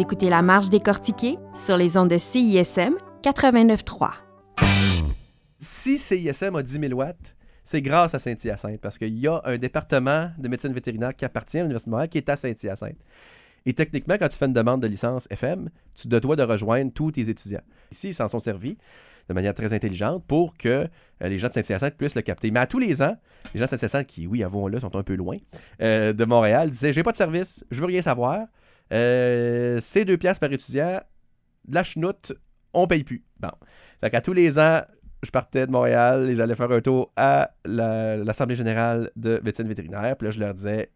[0.00, 2.94] Écoutez La Marge décortiquée sur les ondes de CISM
[3.24, 4.10] 89.3.
[5.58, 7.34] Si CISM a 10 000 watts,
[7.64, 11.58] c'est grâce à Saint-Hyacinthe parce qu'il y a un département de médecine vétérinaire qui appartient
[11.58, 12.98] à l'Université de Montréal qui est à Saint-Hyacinthe.
[13.66, 17.10] Et techniquement, quand tu fais une demande de licence FM, tu dois de rejoindre tous
[17.10, 17.64] tes étudiants.
[17.90, 18.78] Ici, ils s'en sont servis
[19.28, 20.88] de manière très intelligente pour que euh,
[21.20, 22.52] les gens de Saint-Hyacinthe puissent le capter.
[22.52, 23.16] Mais à tous les ans,
[23.52, 25.38] les gens de Saint-Hyacinthe, qui, oui, avouons-le, sont un peu loin
[25.82, 28.46] euh, de Montréal, disaient J'ai pas de service, je veux rien savoir.
[28.92, 31.00] Euh, c'est deux piastres par étudiant,
[31.66, 32.32] de la chenoute,
[32.72, 33.24] on paye plus.
[33.40, 33.50] Bon.
[34.00, 34.80] Fait qu'à tous les ans,
[35.22, 39.66] je partais de Montréal et j'allais faire un tour à la- l'Assemblée générale de médecine
[39.66, 40.16] vétérinaire.
[40.16, 40.90] Puis là, je leur disais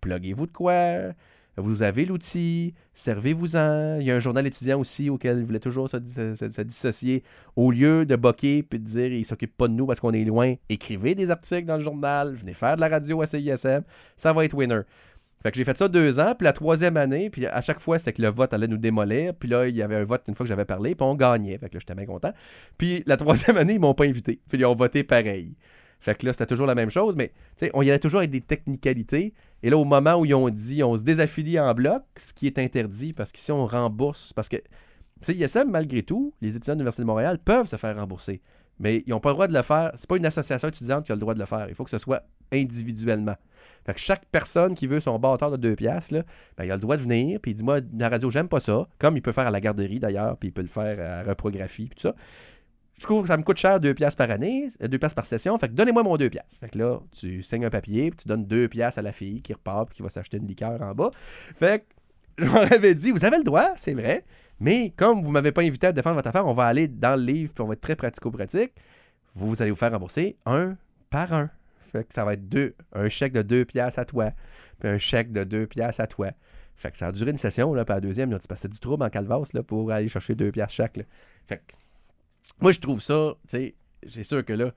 [0.00, 1.12] pluguez-vous de quoi?
[1.56, 3.98] Vous avez l'outil, servez-vous-en.
[4.00, 5.96] Il y a un journal étudiant aussi auquel ils voulaient toujours se
[6.62, 7.22] dissocier.
[7.56, 10.24] Au lieu de boquer puis de dire ils s'occupent pas de nous parce qu'on est
[10.24, 13.82] loin, écrivez des articles dans le journal, venez faire de la radio à CISM,
[14.16, 14.80] ça va être winner.
[15.42, 17.98] Fait que j'ai fait ça deux ans, puis la troisième année, puis à chaque fois,
[17.98, 19.34] c'était que le vote allait nous démolir.
[19.34, 21.56] Puis là, il y avait un vote une fois que j'avais parlé, puis on gagnait.
[21.56, 22.32] Fait que là, j'étais bien content.
[22.76, 24.40] Puis la troisième année, ils m'ont pas invité.
[24.48, 25.54] Puis ils ont voté pareil.
[25.98, 27.32] Fait que là, c'était toujours la même chose, mais
[27.74, 29.34] on y allait toujours avec des technicalités.
[29.62, 32.46] Et là, au moment où ils ont dit on se désaffilie en bloc, ce qui
[32.46, 34.32] est interdit, parce qu'ici, on rembourse.
[34.32, 34.62] Parce que, tu
[35.22, 38.40] sais, ISM, malgré tout, les étudiants de l'Université de Montréal peuvent se faire rembourser.
[38.78, 39.92] Mais ils n'ont pas le droit de le faire.
[39.94, 41.66] C'est pas une association étudiante qui a le droit de le faire.
[41.68, 43.36] Il faut que ce soit individuellement.
[43.84, 46.24] Fait que chaque personne qui veut son bâtard de 2 piastres,
[46.56, 48.60] ben, il a le droit de venir, puis il dit Moi, la radio, j'aime pas
[48.60, 48.86] ça.
[48.98, 51.86] Comme il peut faire à la garderie d'ailleurs, puis il peut le faire à reprographie,
[51.86, 52.14] puis tout ça.
[52.98, 55.56] Je trouve que ça me coûte cher 2 piastres par année, 2 piastres par session.
[55.56, 56.58] Fait que donnez-moi mon 2 piastres.
[56.60, 59.40] Fait que là, tu signes un papier, puis tu donnes 2 piastres à la fille
[59.40, 61.10] qui repart, puis qui va s'acheter une liqueur en bas.
[61.56, 61.84] Fait que
[62.38, 64.24] je leur avais dit Vous avez le droit, c'est vrai.
[64.60, 67.24] Mais comme vous m'avez pas invité à défendre votre affaire, on va aller dans le
[67.24, 68.72] livre, puis on va être très pratico-pratique.
[69.34, 70.76] Vous allez vous faire rembourser un
[71.08, 71.50] par un.
[71.90, 72.74] Fait que ça va être deux.
[72.92, 74.32] Un chèque de 2 piastres à toi,
[74.78, 76.30] puis un chèque de 2 piastres à toi.
[76.76, 79.04] Fait que ça a duré une session, là, puis la deuxième, ils ont du trouble
[79.04, 81.04] en calvasse, là, pour aller chercher 2 piastres chaque, là.
[81.46, 81.74] Fait que,
[82.60, 83.74] moi, je trouve ça, tu sais,
[84.08, 84.72] c'est sûr que là,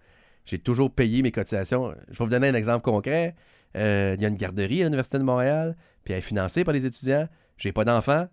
[0.45, 1.93] j'ai toujours payé mes cotisations.
[2.09, 3.35] Je vais vous donner un exemple concret.
[3.77, 6.73] Euh, Il y a une garderie à l'Université de Montréal, puis elle est financée par
[6.73, 7.29] les étudiants.
[7.57, 8.27] J'ai pas d'enfants,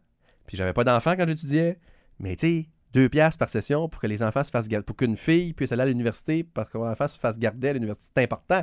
[0.46, 1.78] puis j'avais pas d'enfants quand j'étudiais.
[2.18, 4.96] Mais tu sais, deux piastres par session pour que les enfants se fassent garder, pour
[4.96, 8.12] qu'une fille puisse aller à l'université, parce que mon enfant se fasse garder à l'université,
[8.16, 8.62] c'est important.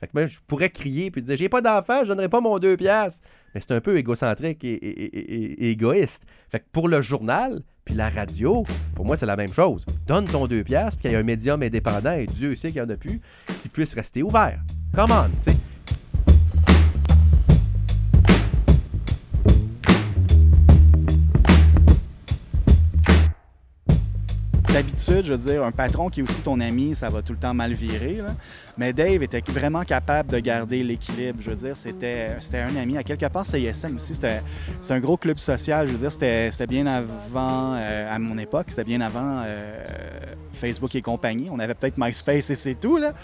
[0.00, 2.58] Fait que moi, je pourrais crier puis dire j'ai pas d'enfant, je donnerai pas mon
[2.58, 3.26] deux piastres.
[3.54, 6.24] Mais c'est un peu égocentrique et égoïste.
[6.50, 8.64] Fait que pour le journal puis la radio,
[8.94, 9.86] pour moi, c'est la même chose.
[10.06, 12.78] Donne ton deux piastres, puis qu'il y ait un médium indépendant, et Dieu sait qu'il
[12.78, 13.20] y en a plus,
[13.62, 14.60] qui puisse rester ouvert.
[14.94, 15.75] Come on, tu sais.
[24.76, 27.38] D'habitude, je veux dire, un patron qui est aussi ton ami, ça va tout le
[27.38, 28.18] temps mal virer.
[28.76, 31.38] Mais Dave était vraiment capable de garder l'équilibre.
[31.40, 32.98] Je veux dire, c'était un ami.
[32.98, 34.42] À quelque part, CISM aussi, c'était
[34.78, 35.86] c'est un gros club social.
[35.86, 39.82] Je veux dire, c'était c'était bien avant, euh, à mon époque, c'était bien avant euh,
[40.52, 41.48] Facebook et compagnie.
[41.50, 42.98] On avait peut-être MySpace et c'est tout.
[42.98, 43.14] Là.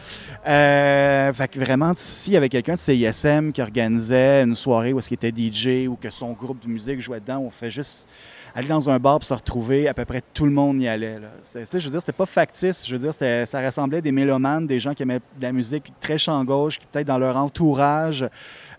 [0.49, 5.01] Euh, fait que vraiment, s'il y avait quelqu'un de CISM qui organisait une soirée où
[5.01, 8.09] est-ce qu'il était DJ ou que son groupe de musique jouait dedans, on fait juste
[8.55, 11.19] aller dans un bar pour se retrouver, à peu près tout le monde y allait.
[11.55, 12.87] Je veux dire, c'était pas factice.
[12.87, 16.19] Je veux dire, ça rassemblait des mélomanes, des gens qui aimaient de la musique très
[16.19, 18.25] champ gauche, qui peut-être dans leur entourage,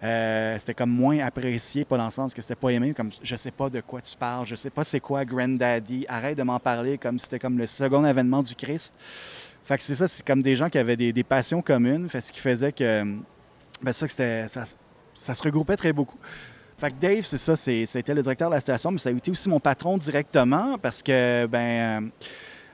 [0.04, 3.36] euh, c'était comme moins apprécié, pas dans le sens que c'était pas aimé, comme je
[3.36, 6.60] sais pas de quoi tu parles, je sais pas c'est quoi Granddaddy, arrête de m'en
[6.60, 8.96] parler comme c'était comme le second avènement du Christ.
[9.64, 12.74] Fait c'est ça, c'est comme des gens qui avaient des, passions communes, ce qui faisait
[12.74, 13.04] que,
[13.82, 14.66] ben ça, que ça,
[15.16, 16.18] ça se regroupait très beaucoup.
[16.78, 19.32] Fait que Dave, c'est ça, c'était le directeur de la station, mais ça a été
[19.32, 22.00] aussi mon patron directement parce que, ben, euh,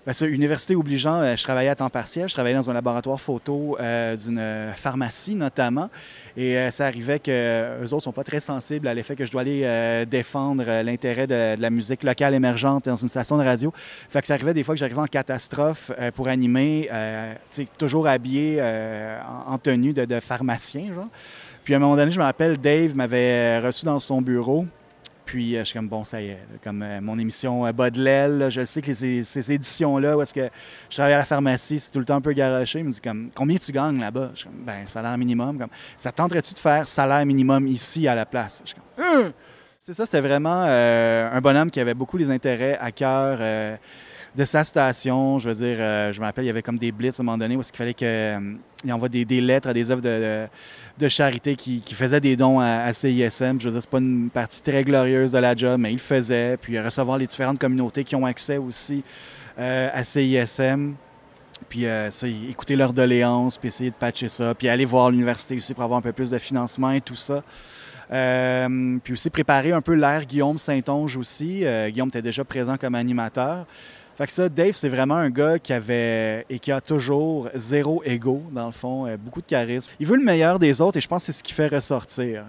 [0.05, 3.77] ben université obligeant, euh, je travaillais à temps partiel, je travaillais dans un laboratoire photo
[3.79, 5.89] euh, d'une pharmacie notamment,
[6.37, 9.41] et ça arrivait que eux autres sont pas très sensibles à l'effet que je dois
[9.41, 13.73] aller défendre l'intérêt de, la musique locale émergente dans une station de radio.
[13.75, 16.89] Fait que ça arrivait des fois que j'arrivais en catastrophe pour animer,
[17.77, 21.09] toujours habillé en, en tenue de, de pharmacien, genre.
[21.69, 24.65] Puis à un moment donné, je me rappelle, Dave m'avait reçu dans son bureau.
[25.23, 27.91] Puis euh, je suis comme, bon, ça y est, comme euh, mon émission euh, Bas
[27.91, 30.49] de je sais que ces, éditions-là, où est-ce que
[30.89, 32.79] je travaille à la pharmacie, c'est tout le temps un peu garoché.
[32.79, 34.31] Il me dit comme, combien tu gagnes là-bas?
[34.33, 35.59] Je suis comme, ben, salaire minimum.
[35.59, 38.63] Comme, ça tenterait-tu de faire salaire minimum ici à la place?
[38.65, 39.31] Je suis comme, Hein!
[39.81, 43.77] C'est ça, c'était vraiment euh, un bonhomme qui avait beaucoup les intérêts à cœur euh,
[44.39, 45.37] de sa station.
[45.37, 47.25] Je veux dire, euh, je me rappelle, il y avait comme des blitz à un
[47.25, 50.47] moment donné où est-ce qu'il fallait qu'il envoie des, lettres à des œuvres de,
[50.97, 53.59] de- charité qui, qui faisaient des dons à, CISM.
[53.59, 55.99] Je veux dire, c'est pas une partie très glorieuse de la job, mais il le
[55.99, 56.55] faisait.
[56.55, 59.03] Puis recevoir les différentes communautés qui ont accès aussi
[59.59, 60.93] euh, à CISM.
[61.67, 62.09] Puis euh,
[62.49, 65.99] écouter leurs doléances, puis essayer de patcher ça, puis aller voir l'université aussi pour avoir
[65.99, 67.43] un peu plus de financement et tout ça.
[68.11, 71.65] Euh, puis aussi préparer un peu l'ère Guillaume Saint-Onge aussi.
[71.65, 73.65] Euh, Guillaume était déjà présent comme animateur.
[74.19, 78.03] Fait que ça, Dave, c'est vraiment un gars qui avait et qui a toujours zéro
[78.03, 79.89] ego, dans le fond, euh, beaucoup de charisme.
[79.97, 82.43] Il veut le meilleur des autres et je pense que c'est ce qui fait ressortir.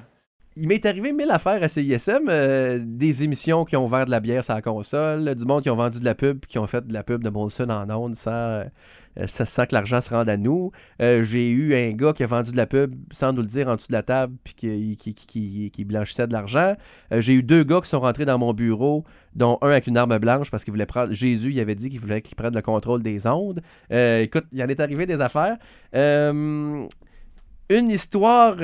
[0.56, 4.18] Il m'est arrivé mille affaires à CISM, euh, des émissions qui ont ouvert de la
[4.18, 6.84] bière sur la console, du monde qui ont vendu de la pub, qui ont fait
[6.84, 10.36] de la pub de Molson en ondes sans, euh, sans, que l'argent se rende à
[10.36, 10.72] nous.
[11.00, 13.68] Euh, J'ai eu un gars qui a vendu de la pub sans nous le dire
[13.68, 16.74] en dessous de la table puis qui, qui, blanchissait de l'argent.
[17.12, 19.04] Euh, J'ai eu deux gars qui sont rentrés dans mon bureau,
[19.36, 21.12] dont un avec une arme blanche parce qu'il voulait prendre.
[21.12, 23.62] Jésus, il avait dit qu'il voulait qu'il prenne le contrôle des ondes.
[23.90, 25.58] Écoute, il en est arrivé des affaires.
[25.92, 26.88] Une
[27.70, 28.56] histoire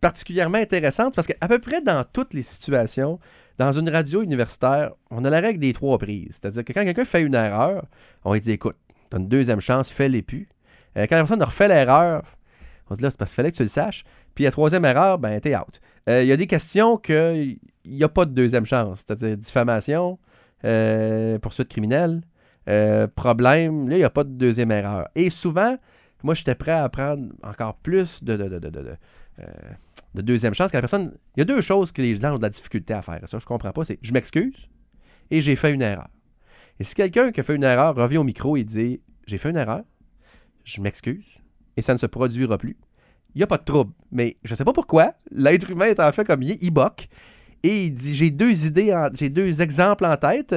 [0.00, 3.18] particulièrement intéressante parce qu'à peu près dans toutes les situations,
[3.58, 6.38] dans une radio universitaire, on a la règle des trois prises.
[6.40, 7.84] C'est-à-dire que quand quelqu'un fait une erreur,
[8.24, 8.76] on lui dit écoute,
[9.10, 10.48] tu as une deuxième chance, fais-les plus.
[10.96, 12.22] Euh, quand la personne refait l'erreur,
[12.88, 14.04] on se dit là, c'est parce qu'il fallait que tu le saches.
[14.34, 15.80] Puis la troisième erreur, ben, t'es out.
[16.08, 19.02] Euh, Il y a des questions qu'il n'y a pas de deuxième chance.
[19.06, 20.18] C'est-à-dire diffamation,
[20.64, 22.22] euh, poursuite criminelle,
[23.16, 25.08] problème, là, il n'y a pas de deuxième erreur.
[25.14, 25.76] Et souvent,
[26.22, 28.58] moi, j'étais prêt à prendre encore plus de- de,
[29.40, 29.44] euh,
[30.14, 30.70] de deuxième chance.
[30.70, 32.94] Quand la personne, il y a deux choses que les gens ont de la difficulté
[32.94, 33.20] à faire.
[33.26, 33.84] Ça, je comprends pas.
[33.84, 34.68] C'est je m'excuse
[35.30, 36.08] et j'ai fait une erreur.
[36.80, 39.50] Et si quelqu'un qui a fait une erreur revient au micro et dit j'ai fait
[39.50, 39.82] une erreur,
[40.64, 41.38] je m'excuse
[41.76, 42.76] et ça ne se produira plus,
[43.34, 43.92] il n'y a pas de trouble.
[44.10, 46.70] Mais je ne sais pas pourquoi, l'être humain est en fait comme il est, il
[46.70, 47.08] boque
[47.62, 50.54] et il dit j'ai deux idées, j'ai deux exemples en tête.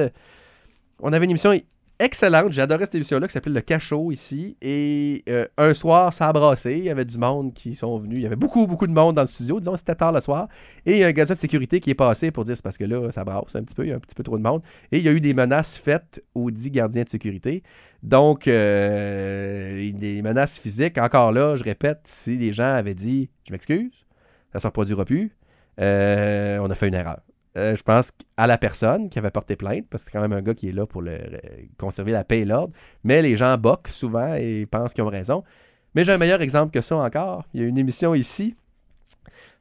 [1.00, 1.52] On avait une émission
[1.98, 2.52] excellente.
[2.52, 4.56] J'adorais cette émission-là qui s'appelait Le Cachot ici.
[4.60, 6.72] Et euh, un soir, ça a brassé.
[6.78, 8.18] Il y avait du monde qui sont venus.
[8.18, 9.60] Il y avait beaucoup, beaucoup de monde dans le studio.
[9.60, 10.48] Disons, c'était tard le soir.
[10.86, 12.78] Et il y a un gardien de sécurité qui est passé pour dire c'est parce
[12.78, 13.84] que là, ça brasse un petit peu.
[13.84, 14.62] Il y a un petit peu trop de monde.
[14.90, 17.62] Et il y a eu des menaces faites aux dix gardiens de sécurité.
[18.02, 20.98] Donc, euh, des menaces physiques.
[20.98, 23.92] Encore là, je répète, si les gens avaient dit je m'excuse,
[24.52, 25.36] ça ne se reproduira plus,
[25.80, 27.20] euh, on a fait une erreur.
[27.56, 30.32] Euh, je pense à la personne qui avait porté plainte, parce que c'est quand même
[30.32, 31.18] un gars qui est là pour le-
[31.78, 32.72] conserver la paix et l'ordre.
[33.04, 35.44] Mais les gens boquent souvent et pensent qu'ils ont raison.
[35.94, 37.44] Mais j'ai un meilleur exemple que ça encore.
[37.52, 38.54] Il y a une émission ici,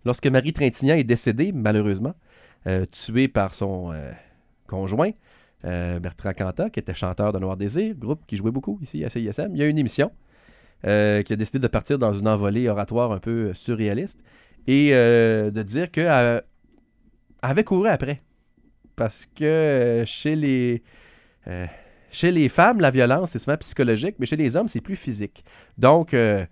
[0.05, 2.13] lorsque Marie Trintignant est décédée, malheureusement,
[2.67, 4.11] euh, tuée par son euh,
[4.67, 5.11] conjoint,
[5.65, 9.09] euh, Bertrand Cantat, qui était chanteur de Noir Désir, groupe qui jouait beaucoup ici à
[9.09, 9.49] CISM.
[9.53, 10.11] Il y a une émission
[10.87, 14.19] euh, qui a décidé de partir dans une envolée oratoire un peu surréaliste
[14.67, 16.43] et euh, de dire qu'elle
[17.41, 18.21] avait couru après.
[18.95, 20.83] Parce que euh, chez les,
[21.47, 21.65] euh,
[22.11, 25.43] chez les femmes, la violence, c'est souvent psychologique, mais chez les hommes, c'est plus physique.
[25.77, 26.45] Donc, euh,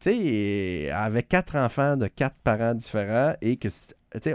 [0.00, 3.68] tu sais, avec quatre enfants de quatre parents différents et que,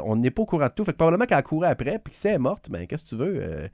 [0.03, 0.83] on n'est pas au courant de tout.
[0.83, 3.15] Fait que probablement qu'elle couru après, puis si elle est morte, ben, qu'est-ce que tu
[3.15, 3.69] veux?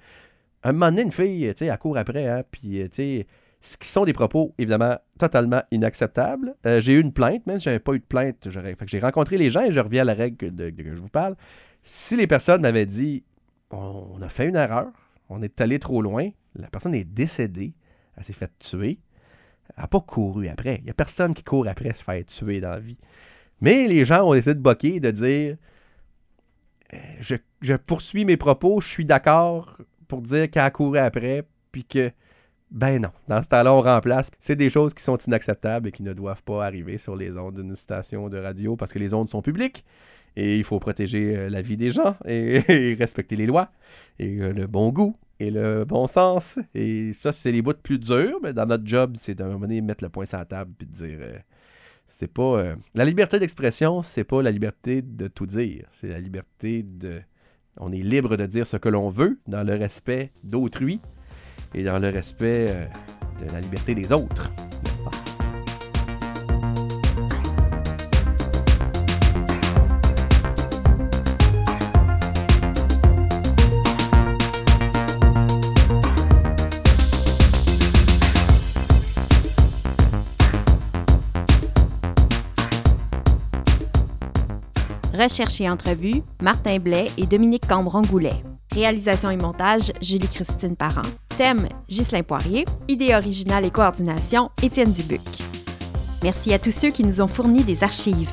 [0.66, 3.28] un moment donné, une fille, tu sais, elle court après, hein, puis, tu sais,
[3.59, 6.55] ce qui sont des propos, évidemment, totalement inacceptables.
[6.80, 8.49] J'ai eu une plainte, même si j'avais pas eu de plainte.
[8.49, 11.01] Fait que j'ai rencontré les gens et je reviens à la règle de- que je
[11.01, 11.36] vous parle.
[11.84, 13.24] Si les personnes m'avaient dit,
[13.70, 14.88] on, a fait une erreur,
[15.30, 17.74] on est allé trop loin, la personne est décédée,
[18.16, 19.00] elle s'est fait tuer,
[19.76, 20.78] elle n'a pas couru après.
[20.78, 22.98] Il n'y a personne qui court après se faire tuer dans la vie.
[23.60, 25.58] Mais les gens ont essayé de boquer, de dire
[26.94, 29.78] euh, je, je poursuis mes propos, je suis d'accord
[30.08, 32.12] pour dire qu'elle a couru après, puis que,
[32.72, 34.30] ben non, dans ce temps-là, on remplace.
[34.40, 37.56] C'est des choses qui sont inacceptables et qui ne doivent pas arriver sur les ondes
[37.56, 39.84] d'une station de radio parce que les ondes sont publiques
[40.36, 43.72] et il faut protéger euh, la vie des gens et, respecter les lois
[44.20, 46.60] et euh, le bon goût et le bon sens.
[46.74, 49.82] Et ça, c'est les bouts plus durs, mais dans notre job, c'est d'un moment donné
[49.82, 51.18] mettre le point sur la table puis de dire.
[51.22, 51.38] euh,
[52.06, 52.76] c'est pas.
[52.94, 55.88] la liberté d'expression, c'est pas la liberté de tout dire.
[55.94, 57.22] C'est la liberté de.
[57.78, 61.00] On est libre de dire ce que l'on veut dans le respect d'autrui
[61.74, 62.68] et dans le respect
[63.40, 64.52] de la liberté des autres,
[85.24, 88.44] Recherche et entrevue, Martin Blais et Dominique Cambron-Goulet.
[88.74, 91.08] Réalisation et montage, Julie-Christine Parent.
[91.38, 92.66] Thème, Ghislain Poirier.
[92.90, 95.22] Idée originale et coordination, Étienne Dubuc.
[96.24, 98.32] Merci à tous ceux qui nous ont fourni des archives.